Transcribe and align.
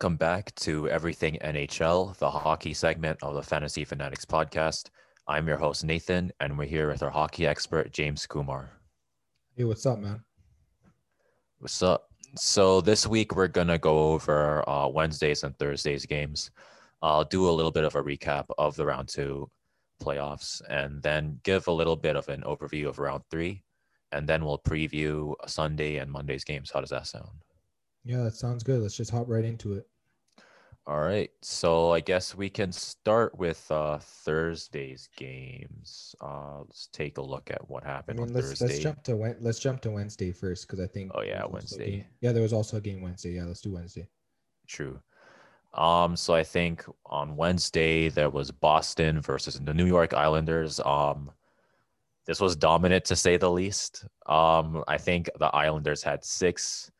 Welcome 0.00 0.16
back 0.16 0.54
to 0.56 0.88
Everything 0.88 1.36
NHL, 1.42 2.16
the 2.16 2.30
hockey 2.30 2.72
segment 2.72 3.18
of 3.22 3.34
the 3.34 3.42
Fantasy 3.42 3.84
Fanatics 3.84 4.24
podcast. 4.24 4.88
I'm 5.28 5.46
your 5.46 5.58
host, 5.58 5.84
Nathan, 5.84 6.32
and 6.40 6.56
we're 6.56 6.64
here 6.64 6.90
with 6.90 7.02
our 7.02 7.10
hockey 7.10 7.46
expert, 7.46 7.92
James 7.92 8.26
Kumar. 8.26 8.70
Hey, 9.58 9.64
what's 9.64 9.84
up, 9.84 9.98
man? 9.98 10.24
What's 11.58 11.82
up? 11.82 12.08
So, 12.34 12.80
this 12.80 13.06
week 13.06 13.36
we're 13.36 13.48
going 13.48 13.68
to 13.68 13.76
go 13.76 14.12
over 14.12 14.66
uh, 14.66 14.88
Wednesdays 14.88 15.44
and 15.44 15.54
Thursdays 15.58 16.06
games. 16.06 16.50
I'll 17.02 17.24
do 17.24 17.48
a 17.48 17.52
little 17.52 17.70
bit 17.70 17.84
of 17.84 17.94
a 17.94 18.02
recap 18.02 18.46
of 18.58 18.76
the 18.76 18.86
round 18.86 19.08
two 19.08 19.50
playoffs 20.02 20.62
and 20.68 21.02
then 21.02 21.40
give 21.42 21.68
a 21.68 21.72
little 21.72 21.96
bit 21.96 22.16
of 22.16 22.28
an 22.28 22.42
overview 22.42 22.88
of 22.88 22.98
round 22.98 23.22
three. 23.30 23.62
And 24.12 24.28
then 24.28 24.44
we'll 24.44 24.58
preview 24.58 25.34
Sunday 25.46 25.98
and 25.98 26.10
Monday's 26.10 26.44
games. 26.44 26.70
How 26.72 26.80
does 26.80 26.90
that 26.90 27.06
sound? 27.06 27.28
Yeah, 28.04 28.22
that 28.24 28.34
sounds 28.34 28.64
good. 28.64 28.80
Let's 28.80 28.96
just 28.96 29.10
hop 29.10 29.28
right 29.28 29.44
into 29.44 29.74
it. 29.74 29.86
All 30.86 31.00
right. 31.00 31.30
So 31.42 31.92
I 31.92 32.00
guess 32.00 32.34
we 32.34 32.50
can 32.50 32.72
start 32.72 33.38
with 33.38 33.70
uh, 33.70 33.98
Thursday's 33.98 35.08
games. 35.16 36.14
Uh, 36.20 36.60
let's 36.60 36.88
take 36.92 37.18
a 37.18 37.22
look 37.22 37.50
at 37.50 37.68
what 37.68 37.84
I 37.84 37.88
happened 37.88 38.18
mean, 38.18 38.28
on 38.30 38.34
let's 38.34 38.48
Thursday. 38.48 38.66
let's 38.66 38.78
jump 38.80 39.02
to 39.04 39.36
let's 39.40 39.60
jump 39.60 39.80
to 39.82 39.90
Wednesday 39.90 40.32
first 40.32 40.66
because 40.66 40.80
I 40.80 40.88
think. 40.88 41.12
Oh, 41.14 41.20
yeah, 41.22 41.42
there 41.42 41.48
was 41.48 41.62
also 41.62 41.76
a 41.76 41.84
Wednesday. 41.84 42.06
Yeah, 42.20 42.32
there 42.32 42.42
was 42.42 42.52
also 42.52 42.76
a 42.78 42.80
game 42.80 43.02
Wednesday. 43.02 43.32
Yeah, 43.32 43.44
let's 43.44 43.60
do 43.60 43.72
Wednesday. 43.72 44.08
True. 44.66 45.00
Um, 45.74 46.16
so 46.16 46.34
I 46.34 46.42
think 46.42 46.84
on 47.06 47.36
Wednesday 47.36 48.08
there 48.08 48.30
was 48.30 48.50
Boston 48.50 49.20
versus 49.20 49.60
the 49.60 49.74
New 49.74 49.86
York 49.86 50.14
Islanders. 50.14 50.80
Um, 50.80 51.30
this 52.26 52.40
was 52.40 52.56
dominant 52.56 53.04
to 53.06 53.16
say 53.16 53.36
the 53.36 53.50
least. 53.50 54.04
Um, 54.26 54.84
I 54.88 54.98
think 54.98 55.30
the 55.38 55.46
Islanders 55.46 56.02
had 56.02 56.24
six, 56.24 56.90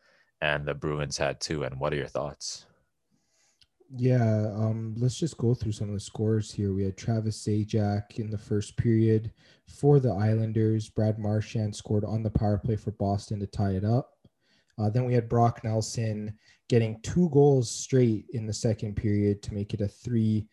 and 0.41 0.67
the 0.67 0.75
Bruins 0.75 1.19
had 1.19 1.41
two. 1.41 1.65
And 1.65 1.79
what 1.79 1.93
are 1.93 1.97
your 1.97 2.07
thoughts? 2.07 2.67
Yeah, 3.97 4.53
um, 4.55 4.95
let's 4.99 5.19
just 5.19 5.37
go 5.37 5.53
through 5.53 5.73
some 5.73 5.89
of 5.89 5.95
the 5.95 6.01
scores 6.01 6.53
here. 6.53 6.73
We 6.73 6.85
had 6.85 6.97
Travis 6.97 7.45
Zajac 7.45 8.21
in 8.21 8.31
the 8.31 8.39
first 8.39 8.77
period 8.77 9.33
for 9.67 9.99
the 9.99 10.13
Islanders. 10.13 10.89
Brad 10.89 11.19
Marchand 11.19 11.75
scored 11.75 12.05
on 12.05 12.23
the 12.23 12.31
power 12.31 12.57
play 12.57 12.77
for 12.77 12.93
Boston 12.93 13.41
to 13.41 13.47
tie 13.47 13.73
it 13.73 13.85
up. 13.85 14.13
Uh, 14.79 14.91
then 14.91 15.05
we 15.05 15.13
had 15.13 15.29
Brock 15.29 15.65
Nelson 15.65 16.39
getting 16.71 17.01
two 17.03 17.29
goals 17.31 17.69
straight 17.69 18.27
in 18.33 18.47
the 18.47 18.53
second 18.53 18.95
period 18.95 19.43
to 19.43 19.53
make 19.53 19.75
it 19.75 19.81
a 19.81 19.89
3 19.89 20.47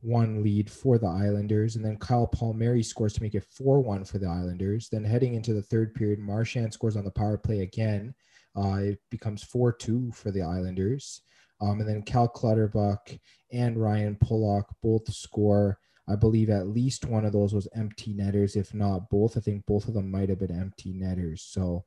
1 0.00 0.42
lead 0.42 0.70
for 0.70 0.96
the 0.96 1.06
Islanders. 1.06 1.76
And 1.76 1.84
then 1.84 1.98
Kyle 1.98 2.26
Palmieri 2.26 2.82
scores 2.82 3.12
to 3.14 3.22
make 3.22 3.34
it 3.34 3.44
4 3.44 3.80
1 3.80 4.04
for 4.06 4.18
the 4.18 4.26
Islanders. 4.26 4.88
Then 4.90 5.04
heading 5.04 5.34
into 5.34 5.52
the 5.52 5.62
third 5.62 5.94
period, 5.94 6.20
Marchand 6.20 6.72
scores 6.72 6.96
on 6.96 7.04
the 7.04 7.10
power 7.10 7.36
play 7.36 7.60
again. 7.60 8.14
Uh, 8.56 8.78
it 8.78 9.00
becomes 9.10 9.44
4 9.44 9.72
2 9.72 10.10
for 10.12 10.30
the 10.30 10.42
Islanders. 10.42 11.20
Um, 11.60 11.80
and 11.80 11.88
then 11.88 12.02
Cal 12.02 12.28
Clutterbuck 12.28 13.18
and 13.52 13.76
Ryan 13.76 14.16
Pulock 14.16 14.74
both 14.82 15.12
score. 15.12 15.78
I 16.08 16.16
believe 16.16 16.48
at 16.48 16.68
least 16.68 17.04
one 17.04 17.26
of 17.26 17.32
those 17.32 17.52
was 17.52 17.68
empty 17.74 18.14
netters, 18.14 18.56
if 18.56 18.72
not 18.72 19.10
both. 19.10 19.36
I 19.36 19.40
think 19.40 19.66
both 19.66 19.86
of 19.86 19.94
them 19.94 20.10
might 20.10 20.30
have 20.30 20.38
been 20.38 20.58
empty 20.58 20.94
netters. 20.94 21.42
So 21.42 21.84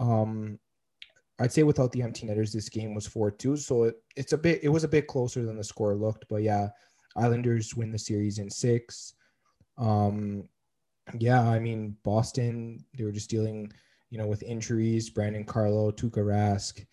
um, 0.00 0.58
I'd 1.40 1.52
say 1.52 1.62
without 1.62 1.92
the 1.92 2.02
empty 2.02 2.26
netters, 2.26 2.52
this 2.52 2.68
game 2.68 2.94
was 2.94 3.06
4 3.06 3.30
2. 3.30 3.56
So 3.56 3.84
it, 3.84 3.96
it's 4.16 4.32
a 4.32 4.38
bit, 4.38 4.60
it 4.62 4.68
was 4.68 4.84
a 4.84 4.88
bit 4.88 5.06
closer 5.06 5.44
than 5.44 5.56
the 5.56 5.64
score 5.64 5.94
looked. 5.94 6.26
But 6.28 6.42
yeah, 6.42 6.68
Islanders 7.16 7.74
win 7.74 7.92
the 7.92 7.98
series 7.98 8.38
in 8.38 8.50
six. 8.50 9.14
Um, 9.78 10.48
yeah, 11.18 11.42
I 11.42 11.58
mean, 11.58 11.96
Boston, 12.04 12.84
they 12.96 13.04
were 13.04 13.12
just 13.12 13.30
dealing, 13.30 13.72
you 14.10 14.18
know, 14.18 14.26
with 14.26 14.42
injuries. 14.42 15.10
Brandon 15.10 15.44
Carlo, 15.44 15.90
Tuukka 15.90 16.18
Rask. 16.18 16.84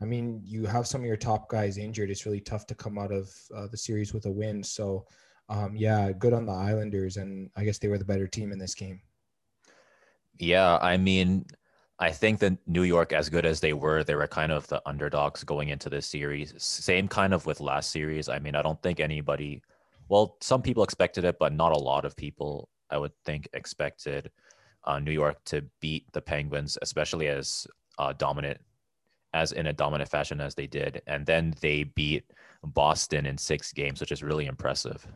I 0.00 0.06
mean, 0.06 0.40
you 0.44 0.64
have 0.64 0.86
some 0.86 1.02
of 1.02 1.06
your 1.06 1.16
top 1.16 1.48
guys 1.48 1.76
injured. 1.76 2.10
It's 2.10 2.24
really 2.24 2.40
tough 2.40 2.66
to 2.68 2.74
come 2.74 2.98
out 2.98 3.12
of 3.12 3.30
uh, 3.54 3.66
the 3.70 3.76
series 3.76 4.14
with 4.14 4.24
a 4.26 4.30
win. 4.30 4.62
So, 4.62 5.06
um, 5.50 5.76
yeah, 5.76 6.10
good 6.12 6.32
on 6.32 6.46
the 6.46 6.52
Islanders, 6.52 7.18
and 7.18 7.50
I 7.56 7.64
guess 7.64 7.78
they 7.78 7.88
were 7.88 7.98
the 7.98 8.04
better 8.04 8.26
team 8.26 8.50
in 8.50 8.58
this 8.58 8.74
game. 8.74 9.02
Yeah, 10.38 10.78
I 10.80 10.96
mean, 10.96 11.44
I 12.00 12.10
think 12.10 12.38
that 12.38 12.56
New 12.66 12.84
York, 12.84 13.12
as 13.12 13.28
good 13.28 13.44
as 13.44 13.60
they 13.60 13.74
were, 13.74 14.02
they 14.02 14.14
were 14.14 14.26
kind 14.26 14.50
of 14.50 14.66
the 14.68 14.80
underdogs 14.86 15.44
going 15.44 15.68
into 15.68 15.90
this 15.90 16.06
series. 16.06 16.54
Same 16.56 17.06
kind 17.06 17.34
of 17.34 17.44
with 17.44 17.60
last 17.60 17.90
series. 17.90 18.30
I 18.30 18.38
mean, 18.38 18.54
I 18.54 18.62
don't 18.62 18.82
think 18.82 19.00
anybody, 19.00 19.60
well, 20.08 20.38
some 20.40 20.62
people 20.62 20.82
expected 20.82 21.26
it, 21.26 21.38
but 21.38 21.52
not 21.52 21.72
a 21.72 21.78
lot 21.78 22.06
of 22.06 22.16
people, 22.16 22.70
I 22.88 22.96
would 22.96 23.12
think, 23.26 23.48
expected 23.52 24.30
uh, 24.84 24.98
New 24.98 25.12
York 25.12 25.44
to 25.44 25.62
beat 25.80 26.10
the 26.12 26.22
Penguins, 26.22 26.78
especially 26.80 27.28
as 27.28 27.66
uh, 27.98 28.14
dominant, 28.14 28.58
as 29.34 29.52
in 29.52 29.66
a 29.66 29.72
dominant 29.74 30.10
fashion 30.10 30.40
as 30.40 30.54
they 30.54 30.66
did. 30.66 31.02
And 31.06 31.26
then 31.26 31.54
they 31.60 31.84
beat 31.84 32.24
Boston 32.64 33.26
in 33.26 33.36
six 33.36 33.74
games, 33.74 34.00
which 34.00 34.10
is 34.10 34.22
really 34.22 34.46
impressive. 34.46 35.06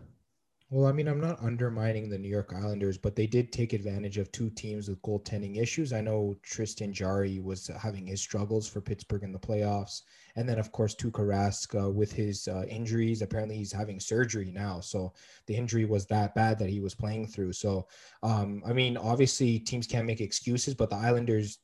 Well, 0.71 0.87
I 0.89 0.93
mean, 0.93 1.09
I'm 1.09 1.21
not 1.21 1.43
undermining 1.43 2.09
the 2.09 2.19
New 2.19 2.29
York 2.29 2.53
Islanders, 2.55 2.97
but 2.97 3.15
they 3.15 3.27
did 3.27 3.53
take 3.53 3.75
advantage 3.75 4.17
of 4.17 4.33
two 4.33 4.49
teams 4.51 4.89
with 4.89 5.03
goaltending 5.03 5.61
issues. 5.61 5.93
I 5.93 6.01
know 6.01 6.35
Tristan 6.43 6.93
Jarry 6.93 7.39
was 7.39 7.67
having 7.81 8.07
his 8.07 8.21
struggles 8.21 8.67
for 8.67 8.81
Pittsburgh 8.81 9.25
in 9.25 9.33
the 9.33 9.39
playoffs. 9.39 10.01
And 10.37 10.49
then, 10.49 10.59
of 10.59 10.73
course, 10.73 10.97
Tuukka 10.97 11.21
Rask 11.21 11.81
uh, 11.81 11.91
with 11.91 12.11
his 12.13 12.49
uh, 12.49 12.65
injuries. 12.69 13.21
Apparently, 13.21 13.57
he's 13.57 13.73
having 13.73 14.01
surgery 14.01 14.51
now. 14.51 14.81
So 14.81 15.13
the 15.47 15.55
injury 15.55 15.85
was 15.85 16.07
that 16.07 16.35
bad 16.35 16.59
that 16.59 16.71
he 16.71 16.81
was 16.81 16.95
playing 16.95 17.29
through. 17.29 17.53
So, 17.53 17.87
um, 18.23 18.63
I 18.67 18.73
mean, 18.73 18.97
obviously, 18.97 19.59
teams 19.59 19.87
can't 19.87 20.07
make 20.07 20.23
excuses, 20.23 20.75
but 20.75 20.89
the 20.89 20.97
Islanders, 20.97 21.59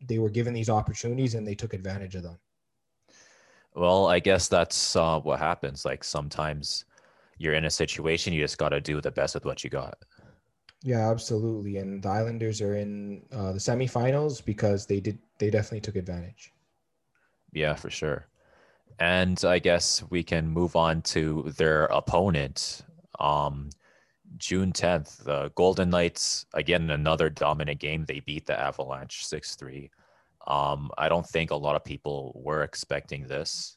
they 0.00 0.18
were 0.18 0.30
given 0.30 0.54
these 0.54 0.70
opportunities 0.70 1.34
and 1.34 1.46
they 1.46 1.54
took 1.54 1.74
advantage 1.74 2.14
of 2.14 2.22
them. 2.22 2.38
Well, 3.74 4.06
I 4.06 4.18
guess 4.18 4.48
that's 4.48 4.96
uh, 4.96 5.20
what 5.20 5.38
happens. 5.38 5.84
Like 5.84 6.02
sometimes 6.02 6.86
you're 7.38 7.54
in 7.54 7.64
a 7.64 7.70
situation, 7.70 8.32
you 8.32 8.40
just 8.40 8.58
got 8.58 8.70
to 8.70 8.80
do 8.80 9.00
the 9.00 9.10
best 9.10 9.34
with 9.34 9.44
what 9.44 9.62
you 9.64 9.70
got. 9.70 9.98
Yeah, 10.82 11.10
absolutely. 11.10 11.78
And 11.78 12.02
the 12.02 12.08
Islanders 12.08 12.60
are 12.60 12.76
in 12.76 13.22
uh, 13.32 13.52
the 13.52 13.58
semifinals 13.58 14.44
because 14.44 14.86
they 14.86 15.00
did, 15.00 15.18
they 15.38 15.50
definitely 15.50 15.80
took 15.80 15.96
advantage. 15.96 16.52
Yeah, 17.52 17.74
for 17.74 17.90
sure. 17.90 18.28
And 18.98 19.42
I 19.44 19.58
guess 19.58 20.02
we 20.10 20.22
can 20.22 20.48
move 20.48 20.76
on 20.76 21.02
to 21.02 21.52
their 21.56 21.84
opponent. 21.86 22.82
Um, 23.18 23.70
June 24.38 24.72
10th, 24.72 25.24
the 25.24 25.50
Golden 25.54 25.90
Knights, 25.90 26.46
again, 26.54 26.90
another 26.90 27.30
dominant 27.30 27.80
game. 27.80 28.04
They 28.04 28.20
beat 28.20 28.46
the 28.46 28.58
Avalanche 28.58 29.26
6 29.26 29.56
3. 29.56 29.90
Um, 30.46 30.90
I 30.96 31.08
don't 31.08 31.26
think 31.26 31.50
a 31.50 31.56
lot 31.56 31.76
of 31.76 31.84
people 31.84 32.32
were 32.36 32.62
expecting 32.62 33.26
this. 33.26 33.75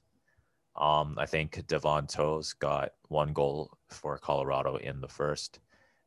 Um, 0.76 1.16
I 1.18 1.26
think 1.26 1.66
Devon 1.68 2.08
Toews 2.08 2.58
got 2.58 2.92
one 3.08 3.34
goal 3.34 3.78
for 3.90 4.18
Colorado 4.18 4.78
in 4.78 5.02
the 5.02 5.08
first. 5.08 5.60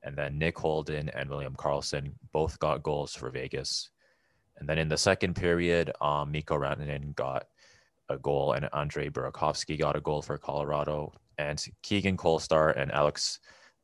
And 0.02 0.16
then 0.16 0.38
Nick 0.38 0.58
Holden 0.58 1.08
and 1.10 1.28
William 1.28 1.54
Karlsson 1.54 2.12
both 2.32 2.58
got 2.58 2.82
goals 2.82 3.14
for 3.14 3.30
Vegas. 3.30 3.90
And 4.56 4.68
then 4.68 4.78
in 4.78 4.88
the 4.88 4.96
second 4.96 5.34
period, 5.34 5.92
um, 6.00 6.32
Mikko 6.32 6.58
Rantanen 6.58 7.14
got 7.14 7.46
a 8.08 8.18
goal, 8.18 8.52
and 8.52 8.68
Andre 8.72 9.08
Burakovsky 9.08 9.78
got 9.78 9.96
a 9.96 10.00
goal 10.00 10.22
for 10.22 10.38
Colorado. 10.38 11.12
And 11.38 11.64
Keegan 11.82 12.16
Kolesar 12.16 12.76
and 12.76 12.92
Alex 12.92 13.38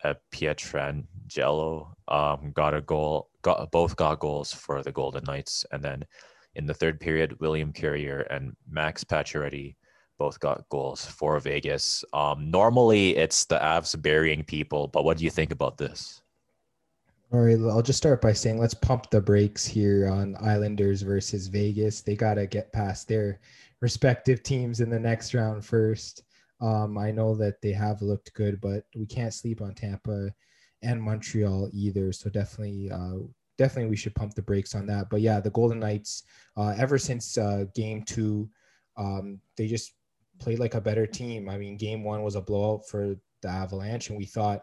uh, 0.05 0.15
Pietrangelo 0.33 1.93
um, 2.09 2.53
got 2.53 2.75
a 2.75 2.81
goal. 2.81 3.31
Got 3.43 3.71
both 3.71 3.97
got 3.97 4.19
goals 4.21 4.53
for 4.53 4.83
the 4.83 4.93
Golden 4.93 5.25
Knights. 5.25 5.65
And 5.73 5.83
then 5.83 6.05
in 6.55 6.67
the 6.67 6.75
third 6.75 7.01
period, 7.01 7.41
William 7.41 7.73
Carrier 7.73 8.21
and 8.31 8.55
Max 8.69 9.05
Pacioretty 9.05 9.77
both 10.19 10.41
got 10.41 10.69
goals 10.69 11.05
for 11.05 11.39
Vegas. 11.41 12.05
Um, 12.13 12.51
normally, 12.51 13.17
it's 13.17 13.45
the 13.45 13.59
Avs 13.59 14.01
burying 14.01 14.45
people, 14.45 14.89
but 14.89 15.05
what 15.05 15.19
do 15.19 15.25
you 15.25 15.31
think 15.31 15.53
about 15.53 15.79
this? 15.79 16.21
All 17.31 17.41
right, 17.41 17.59
I'll 17.71 17.83
just 17.83 17.99
start 17.99 18.23
by 18.23 18.33
saying 18.33 18.59
let's 18.59 18.73
pump 18.73 19.11
the 19.11 19.21
brakes 19.21 19.67
here 19.67 20.09
on 20.09 20.35
Islanders 20.41 21.03
versus 21.03 21.47
Vegas. 21.47 22.01
They 22.01 22.17
got 22.17 22.35
to 22.35 22.47
get 22.47 22.73
past 22.73 23.07
their 23.07 23.41
respective 23.81 24.43
teams 24.43 24.81
in 24.81 24.89
the 24.89 24.99
next 24.99 25.35
round 25.35 25.65
first. 25.65 26.23
Um, 26.61 26.97
I 26.97 27.11
know 27.11 27.35
that 27.37 27.61
they 27.61 27.73
have 27.73 28.01
looked 28.03 28.33
good, 28.33 28.61
but 28.61 28.85
we 28.97 29.07
can't 29.07 29.35
sleep 29.35 29.61
on 29.61 29.75
Tampa 29.75 30.31
and 30.83 31.03
Montreal 31.03 31.69
either. 31.73 32.13
So 32.13 32.31
definitely, 32.31 32.91
uh, 32.91 33.19
definitely, 33.59 33.91
we 33.91 33.97
should 33.97 34.15
pump 34.15 34.35
the 34.35 34.43
brakes 34.43 34.75
on 34.75 34.87
that. 34.87 35.11
But 35.11 35.21
yeah, 35.21 35.39
the 35.39 35.51
Golden 35.51 35.81
Knights, 35.81 36.23
uh, 36.57 36.75
ever 36.79 36.97
since 36.97 37.37
uh, 37.37 37.67
Game 37.75 38.05
Two, 38.05 38.49
um, 38.97 39.39
they 39.57 39.67
just 39.67 39.93
played 40.39 40.59
like 40.59 40.75
a 40.75 40.81
better 40.81 41.07
team. 41.07 41.49
I 41.49 41.59
mean, 41.59 41.77
Game 41.77 42.05
One 42.05 42.23
was 42.23 42.35
a 42.35 42.41
blowout 42.41 42.89
for 42.89 43.17
the 43.43 43.49
Avalanche, 43.49 44.11
and 44.11 44.19
we 44.19 44.27
thought 44.27 44.63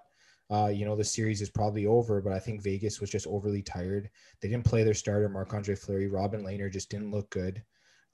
uh, 0.52 0.68
you 0.68 0.86
know, 0.86 0.96
the 0.96 1.04
series 1.04 1.42
is 1.42 1.50
probably 1.50 1.86
over, 1.88 2.22
but 2.22 2.34
I 2.34 2.40
think 2.40 2.62
Vegas 2.62 3.02
was 3.02 3.10
just 3.10 3.26
overly 3.28 3.64
tired. 3.64 4.10
They 4.42 4.50
didn't 4.50 4.66
play 4.66 4.84
their 4.84 4.94
starter, 4.94 5.28
Marc 5.28 5.54
Andre 5.54 5.76
Fleury. 5.76 6.08
Robin 6.08 6.44
Lehner 6.44 6.72
just 6.72 6.90
didn't 6.90 7.12
look 7.12 7.30
good. 7.32 7.64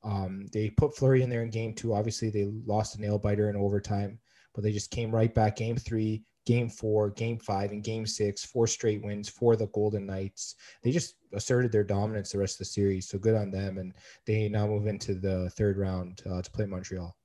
Um, 0.03 0.47
they 0.53 0.69
put 0.69 0.95
Fleury 0.95 1.23
in 1.23 1.29
there 1.29 1.43
in 1.43 1.49
game 1.49 1.73
two. 1.73 1.93
Obviously, 1.93 2.29
they 2.29 2.49
lost 2.65 2.95
a 2.95 3.01
nail 3.01 3.19
biter 3.19 3.49
in 3.49 3.55
overtime, 3.57 4.17
but 4.55 4.63
they 4.63 4.71
just 4.71 4.91
came 4.91 5.13
right 5.13 5.33
back. 5.33 5.57
Game 5.57 5.75
three, 5.75 6.23
game 6.45 6.69
four, 6.69 7.09
game 7.09 7.37
five, 7.37 7.71
and 7.71 7.83
game 7.83 8.05
six, 8.05 8.45
four 8.45 8.65
straight 8.65 9.03
wins 9.03 9.27
for 9.27 9.57
the 9.57 9.67
Golden 9.67 10.05
Knights. 10.05 10.55
They 10.83 10.91
just 10.91 11.15
asserted 11.33 11.71
their 11.71 11.83
dominance 11.83 12.31
the 12.31 12.39
rest 12.39 12.55
of 12.55 12.59
the 12.59 12.65
series. 12.65 13.09
So 13.09 13.19
good 13.19 13.35
on 13.35 13.51
them. 13.51 13.77
And 13.77 13.93
they 14.25 14.47
now 14.47 14.67
move 14.67 14.87
into 14.87 15.15
the 15.15 15.49
third 15.51 15.77
round 15.77 16.21
uh, 16.25 16.41
to 16.41 16.51
play 16.51 16.65
Montreal. 16.65 17.15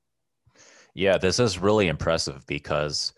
Yeah, 0.97 1.19
this 1.19 1.39
is 1.39 1.59
really 1.59 1.89
impressive 1.89 2.47
because 2.47 3.13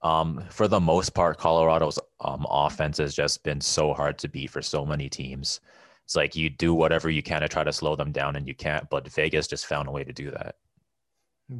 um, 0.00 0.42
for 0.48 0.66
the 0.66 0.80
most 0.80 1.12
part, 1.12 1.36
Colorado's 1.36 1.98
um, 2.22 2.46
offense 2.48 2.96
has 2.96 3.14
just 3.14 3.44
been 3.44 3.60
so 3.60 3.92
hard 3.92 4.16
to 4.20 4.28
beat 4.28 4.48
for 4.48 4.62
so 4.62 4.86
many 4.86 5.10
teams. 5.10 5.60
It's 6.06 6.16
like 6.16 6.34
you 6.34 6.48
do 6.48 6.72
whatever 6.72 7.10
you 7.10 7.22
can 7.22 7.42
to 7.42 7.48
try 7.48 7.64
to 7.64 7.72
slow 7.72 7.96
them 7.96 8.12
down 8.12 8.36
and 8.36 8.48
you 8.48 8.54
can't, 8.54 8.88
but 8.88 9.12
Vegas 9.12 9.46
just 9.46 9.66
found 9.66 9.88
a 9.88 9.90
way 9.90 10.04
to 10.04 10.12
do 10.12 10.30
that. 10.30 10.56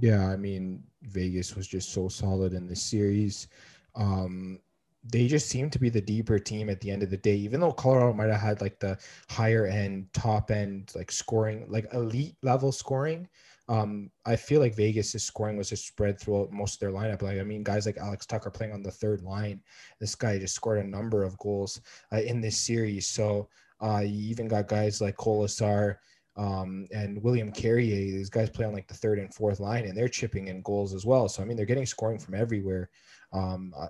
Yeah, 0.00 0.26
I 0.26 0.36
mean, 0.36 0.82
Vegas 1.02 1.54
was 1.54 1.68
just 1.68 1.92
so 1.92 2.08
solid 2.08 2.54
in 2.54 2.66
this 2.66 2.82
series. 2.82 3.48
Um, 3.94 4.60
they 5.04 5.28
just 5.28 5.50
seem 5.50 5.68
to 5.68 5.78
be 5.78 5.90
the 5.90 6.00
deeper 6.00 6.38
team 6.38 6.70
at 6.70 6.80
the 6.80 6.90
end 6.90 7.02
of 7.02 7.10
the 7.10 7.18
day, 7.18 7.36
even 7.36 7.60
though 7.60 7.72
Colorado 7.72 8.14
might 8.14 8.30
have 8.30 8.40
had 8.40 8.62
like 8.62 8.80
the 8.80 8.96
higher 9.28 9.66
end, 9.66 10.06
top 10.14 10.50
end, 10.50 10.92
like 10.94 11.12
scoring, 11.12 11.66
like 11.68 11.92
elite 11.92 12.36
level 12.42 12.72
scoring. 12.72 13.28
Um, 13.68 14.10
I 14.24 14.36
feel 14.36 14.60
like 14.60 14.74
Vegas' 14.74 15.22
scoring 15.22 15.56
was 15.56 15.68
just 15.68 15.86
spread 15.86 16.18
throughout 16.18 16.52
most 16.52 16.74
of 16.74 16.80
their 16.80 16.90
lineup. 16.90 17.22
Like, 17.22 17.38
I 17.38 17.42
mean, 17.42 17.62
guys 17.62 17.84
like 17.84 17.98
Alex 17.98 18.24
Tuch 18.24 18.42
playing 18.54 18.72
on 18.72 18.82
the 18.82 18.90
third 18.90 19.22
line. 19.22 19.60
This 20.00 20.14
guy 20.14 20.38
just 20.38 20.54
scored 20.54 20.78
a 20.78 20.88
number 20.88 21.22
of 21.22 21.38
goals 21.38 21.80
uh, 22.12 22.20
in 22.20 22.40
this 22.40 22.56
series. 22.56 23.06
So 23.06 23.48
uh, 23.80 24.02
you 24.04 24.30
even 24.30 24.48
got 24.48 24.68
guys 24.68 25.00
like 25.00 25.16
Kolesar 25.16 25.96
um, 26.36 26.86
and 26.92 27.22
William 27.22 27.52
Carrier. 27.52 27.96
These 27.96 28.30
guys 28.30 28.48
play 28.48 28.64
on 28.64 28.72
like 28.72 28.88
the 28.88 28.94
third 28.94 29.18
and 29.18 29.32
fourth 29.34 29.60
line, 29.60 29.84
and 29.84 29.96
they're 29.96 30.08
chipping 30.08 30.48
in 30.48 30.62
goals 30.62 30.94
as 30.94 31.04
well. 31.04 31.28
So 31.28 31.42
I 31.42 31.44
mean, 31.44 31.56
they're 31.56 31.66
getting 31.66 31.86
scoring 31.86 32.18
from 32.18 32.34
everywhere. 32.34 32.88
Um, 33.32 33.74
uh, 33.76 33.88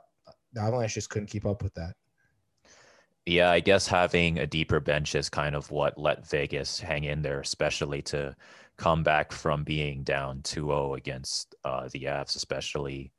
the 0.55 0.61
Avalanche 0.61 0.95
just 0.95 1.11
couldn't 1.11 1.29
keep 1.29 1.47
up 1.47 1.63
with 1.63 1.75
that. 1.75 1.95
Yeah, 3.27 3.51
I 3.51 3.61
guess 3.61 3.87
having 3.87 4.39
a 4.39 4.47
deeper 4.47 4.81
bench 4.81 5.15
is 5.15 5.29
kind 5.29 5.55
of 5.55 5.71
what 5.71 5.99
let 5.99 6.27
Vegas 6.27 6.81
hang 6.81 7.05
in 7.05 7.21
there, 7.21 7.41
especially 7.41 8.01
to 8.03 8.35
come 8.79 9.03
back 9.03 9.33
from 9.33 9.65
being 9.65 10.03
down 10.05 10.41
2-0 10.43 10.97
against 10.97 11.55
uh, 11.65 11.89
the 11.93 12.05
Avs, 12.05 12.37
especially. 12.37 13.13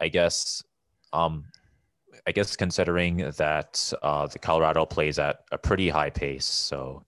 I 0.00 0.08
guess, 0.08 0.62
um, 1.12 1.44
I 2.26 2.32
guess 2.32 2.56
considering 2.56 3.18
that 3.36 3.92
uh, 4.02 4.26
the 4.26 4.38
Colorado 4.38 4.84
plays 4.84 5.18
at 5.18 5.40
a 5.52 5.58
pretty 5.58 5.88
high 5.88 6.10
pace, 6.10 6.44
so 6.44 7.04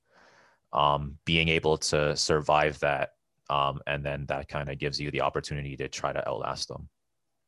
um, 0.73 1.19
being 1.25 1.49
able 1.49 1.76
to 1.79 2.17
survive 2.17 2.79
that, 2.81 3.11
um, 3.50 3.81
and 3.87 4.05
then 4.05 4.26
that 4.26 4.49
kind 4.49 4.70
of 4.70 4.79
gives 4.79 5.00
you 5.00 5.11
the 5.11 5.20
opportunity 5.20 5.76
to 5.76 5.88
try 5.88 6.12
to 6.12 6.26
outlast 6.29 6.69
them. 6.69 6.88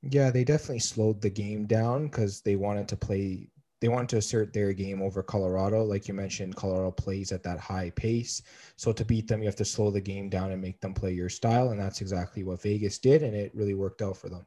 Yeah, 0.02 0.30
they 0.30 0.44
definitely 0.44 0.80
slowed 0.80 1.20
the 1.20 1.30
game 1.30 1.66
down 1.66 2.06
because 2.06 2.40
they 2.40 2.56
wanted 2.56 2.88
to 2.88 2.96
play 2.96 3.48
they 3.84 3.88
want 3.88 4.08
to 4.08 4.16
assert 4.16 4.50
their 4.54 4.72
game 4.72 5.02
over 5.02 5.22
Colorado. 5.22 5.84
Like 5.84 6.08
you 6.08 6.14
mentioned, 6.14 6.56
Colorado 6.56 6.90
plays 6.90 7.32
at 7.32 7.42
that 7.42 7.60
high 7.60 7.90
pace. 7.90 8.40
So 8.76 8.94
to 8.94 9.04
beat 9.04 9.28
them, 9.28 9.42
you 9.42 9.46
have 9.46 9.56
to 9.56 9.64
slow 9.66 9.90
the 9.90 10.00
game 10.00 10.30
down 10.30 10.52
and 10.52 10.62
make 10.62 10.80
them 10.80 10.94
play 10.94 11.12
your 11.12 11.28
style. 11.28 11.68
And 11.68 11.78
that's 11.78 12.00
exactly 12.00 12.44
what 12.44 12.62
Vegas 12.62 12.98
did. 12.98 13.22
And 13.22 13.36
it 13.36 13.54
really 13.54 13.74
worked 13.74 14.00
out 14.00 14.16
for 14.16 14.30
them. 14.30 14.46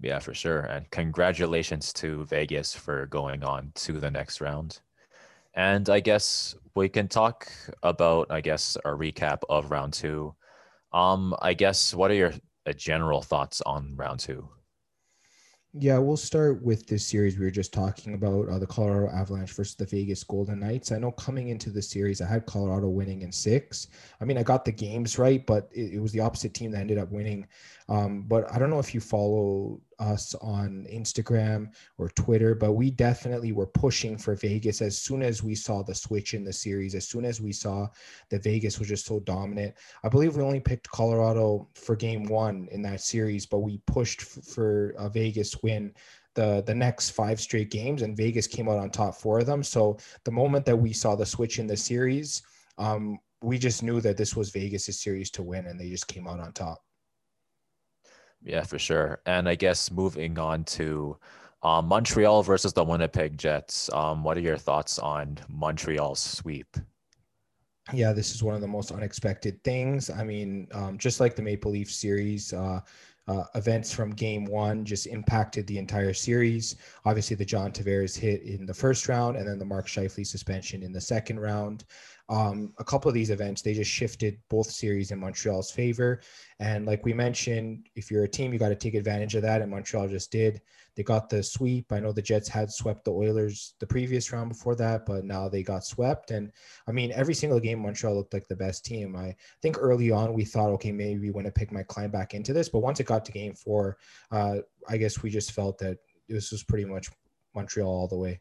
Yeah, 0.00 0.20
for 0.20 0.32
sure. 0.32 0.60
And 0.60 0.88
congratulations 0.92 1.92
to 1.94 2.24
Vegas 2.26 2.72
for 2.72 3.06
going 3.06 3.42
on 3.42 3.72
to 3.74 3.94
the 3.94 4.12
next 4.12 4.40
round. 4.40 4.78
And 5.54 5.90
I 5.90 5.98
guess 5.98 6.54
we 6.76 6.88
can 6.88 7.08
talk 7.08 7.50
about, 7.82 8.28
I 8.30 8.40
guess, 8.40 8.76
a 8.84 8.90
recap 8.90 9.40
of 9.48 9.72
round 9.72 9.92
two. 9.92 10.36
Um, 10.92 11.34
I 11.42 11.52
guess, 11.52 11.92
what 11.92 12.12
are 12.12 12.14
your 12.14 12.32
uh, 12.64 12.72
general 12.74 13.22
thoughts 13.22 13.60
on 13.62 13.96
round 13.96 14.20
two? 14.20 14.48
Yeah, 15.80 15.98
we'll 15.98 16.16
start 16.16 16.60
with 16.60 16.88
this 16.88 17.06
series 17.06 17.38
we 17.38 17.44
were 17.44 17.52
just 17.52 17.72
talking 17.72 18.14
about 18.14 18.48
uh, 18.48 18.58
the 18.58 18.66
Colorado 18.66 19.14
Avalanche 19.14 19.52
versus 19.52 19.76
the 19.76 19.86
Vegas 19.86 20.24
Golden 20.24 20.58
Knights. 20.58 20.90
I 20.90 20.98
know 20.98 21.12
coming 21.12 21.50
into 21.50 21.70
the 21.70 21.80
series, 21.80 22.20
I 22.20 22.26
had 22.26 22.46
Colorado 22.46 22.88
winning 22.88 23.22
in 23.22 23.30
six. 23.30 23.86
I 24.20 24.24
mean, 24.24 24.38
I 24.38 24.42
got 24.42 24.64
the 24.64 24.72
games 24.72 25.18
right, 25.18 25.46
but 25.46 25.68
it, 25.70 25.94
it 25.94 25.98
was 26.00 26.10
the 26.10 26.18
opposite 26.18 26.52
team 26.52 26.72
that 26.72 26.80
ended 26.80 26.98
up 26.98 27.12
winning. 27.12 27.46
Um, 27.88 28.22
but 28.22 28.52
I 28.52 28.58
don't 28.58 28.70
know 28.70 28.80
if 28.80 28.92
you 28.92 29.00
follow 29.00 29.80
us 29.98 30.34
on 30.36 30.86
Instagram 30.92 31.68
or 31.96 32.08
Twitter, 32.10 32.54
but 32.54 32.72
we 32.72 32.90
definitely 32.90 33.52
were 33.52 33.66
pushing 33.66 34.16
for 34.16 34.34
Vegas 34.34 34.80
as 34.80 34.98
soon 34.98 35.22
as 35.22 35.42
we 35.42 35.54
saw 35.54 35.82
the 35.82 35.94
switch 35.94 36.34
in 36.34 36.44
the 36.44 36.52
series, 36.52 36.94
as 36.94 37.08
soon 37.08 37.24
as 37.24 37.40
we 37.40 37.52
saw 37.52 37.88
that 38.30 38.42
Vegas 38.42 38.78
was 38.78 38.88
just 38.88 39.06
so 39.06 39.20
dominant. 39.20 39.74
I 40.04 40.08
believe 40.08 40.36
we 40.36 40.42
only 40.42 40.60
picked 40.60 40.90
Colorado 40.90 41.68
for 41.74 41.96
game 41.96 42.24
one 42.24 42.68
in 42.70 42.82
that 42.82 43.00
series, 43.00 43.46
but 43.46 43.58
we 43.58 43.80
pushed 43.86 44.22
f- 44.22 44.44
for 44.44 44.94
a 44.98 45.08
Vegas 45.08 45.62
win 45.62 45.92
the 46.34 46.62
the 46.66 46.74
next 46.74 47.10
five 47.10 47.40
straight 47.40 47.70
games, 47.70 48.02
and 48.02 48.16
Vegas 48.16 48.46
came 48.46 48.68
out 48.68 48.78
on 48.78 48.90
top 48.90 49.16
four 49.16 49.40
of 49.40 49.46
them. 49.46 49.62
So 49.62 49.98
the 50.24 50.30
moment 50.30 50.64
that 50.66 50.76
we 50.76 50.92
saw 50.92 51.16
the 51.16 51.26
switch 51.26 51.58
in 51.58 51.66
the 51.66 51.76
series, 51.76 52.42
um, 52.78 53.18
we 53.42 53.58
just 53.58 53.82
knew 53.82 54.00
that 54.00 54.16
this 54.16 54.36
was 54.36 54.50
Vegas' 54.50 55.00
series 55.00 55.30
to 55.32 55.42
win, 55.42 55.66
and 55.66 55.78
they 55.78 55.90
just 55.90 56.06
came 56.06 56.28
out 56.28 56.40
on 56.40 56.52
top. 56.52 56.78
Yeah, 58.42 58.62
for 58.62 58.78
sure. 58.78 59.20
And 59.26 59.48
I 59.48 59.54
guess 59.54 59.90
moving 59.90 60.38
on 60.38 60.64
to 60.64 61.16
um, 61.62 61.86
Montreal 61.86 62.42
versus 62.42 62.72
the 62.72 62.84
Winnipeg 62.84 63.36
Jets. 63.36 63.90
Um, 63.92 64.22
what 64.22 64.36
are 64.36 64.40
your 64.40 64.56
thoughts 64.56 64.98
on 64.98 65.38
Montreal's 65.48 66.20
sweep? 66.20 66.76
Yeah, 67.92 68.12
this 68.12 68.34
is 68.34 68.42
one 68.42 68.54
of 68.54 68.60
the 68.60 68.68
most 68.68 68.92
unexpected 68.92 69.62
things. 69.64 70.10
I 70.10 70.22
mean, 70.22 70.68
um, 70.72 70.98
just 70.98 71.20
like 71.20 71.34
the 71.34 71.42
Maple 71.42 71.72
Leaf 71.72 71.90
series, 71.90 72.52
uh, 72.52 72.80
uh, 73.28 73.44
events 73.54 73.92
from 73.92 74.10
game 74.10 74.46
one 74.46 74.84
just 74.84 75.06
impacted 75.06 75.66
the 75.66 75.78
entire 75.78 76.14
series. 76.14 76.76
Obviously, 77.04 77.36
the 77.36 77.44
John 77.44 77.70
Tavares 77.70 78.18
hit 78.18 78.42
in 78.42 78.64
the 78.64 78.74
first 78.74 79.06
round, 79.08 79.36
and 79.36 79.46
then 79.46 79.58
the 79.58 79.64
Mark 79.64 79.86
Scheifele 79.86 80.26
suspension 80.26 80.82
in 80.82 80.92
the 80.92 81.00
second 81.00 81.38
round 81.38 81.84
um, 82.30 82.74
a 82.78 82.84
couple 82.84 83.08
of 83.08 83.14
these 83.14 83.30
events, 83.30 83.62
they 83.62 83.72
just 83.72 83.90
shifted 83.90 84.38
both 84.50 84.70
series 84.70 85.12
in 85.12 85.18
Montreal's 85.18 85.70
favor. 85.70 86.20
And 86.60 86.84
like 86.84 87.04
we 87.04 87.14
mentioned, 87.14 87.88
if 87.96 88.10
you're 88.10 88.24
a 88.24 88.28
team, 88.28 88.52
you 88.52 88.58
got 88.58 88.68
to 88.68 88.74
take 88.74 88.94
advantage 88.94 89.34
of 89.34 89.42
that. 89.42 89.62
And 89.62 89.70
Montreal 89.70 90.08
just 90.08 90.30
did. 90.30 90.60
They 90.94 91.02
got 91.02 91.30
the 91.30 91.42
sweep. 91.42 91.90
I 91.90 92.00
know 92.00 92.12
the 92.12 92.20
Jets 92.20 92.48
had 92.48 92.70
swept 92.70 93.04
the 93.04 93.12
Oilers 93.12 93.74
the 93.78 93.86
previous 93.86 94.30
round 94.30 94.50
before 94.50 94.74
that, 94.76 95.06
but 95.06 95.24
now 95.24 95.48
they 95.48 95.62
got 95.62 95.86
swept. 95.86 96.30
And 96.30 96.52
I 96.86 96.92
mean, 96.92 97.12
every 97.12 97.34
single 97.34 97.60
game, 97.60 97.80
Montreal 97.80 98.16
looked 98.16 98.34
like 98.34 98.48
the 98.48 98.56
best 98.56 98.84
team. 98.84 99.16
I 99.16 99.34
think 99.62 99.76
early 99.78 100.10
on 100.10 100.34
we 100.34 100.44
thought, 100.44 100.70
okay, 100.70 100.92
maybe 100.92 101.30
Winnipeg 101.30 101.72
might 101.72 101.86
climb 101.86 102.10
back 102.10 102.34
into 102.34 102.52
this. 102.52 102.68
But 102.68 102.80
once 102.80 103.00
it 103.00 103.06
got 103.06 103.24
to 103.24 103.32
game 103.32 103.54
four, 103.54 103.96
uh, 104.32 104.56
I 104.88 104.96
guess 104.98 105.22
we 105.22 105.30
just 105.30 105.52
felt 105.52 105.78
that 105.78 105.98
this 106.28 106.52
was 106.52 106.62
pretty 106.62 106.84
much 106.84 107.08
Montreal 107.54 107.88
all 107.88 108.08
the 108.08 108.18
way. 108.18 108.40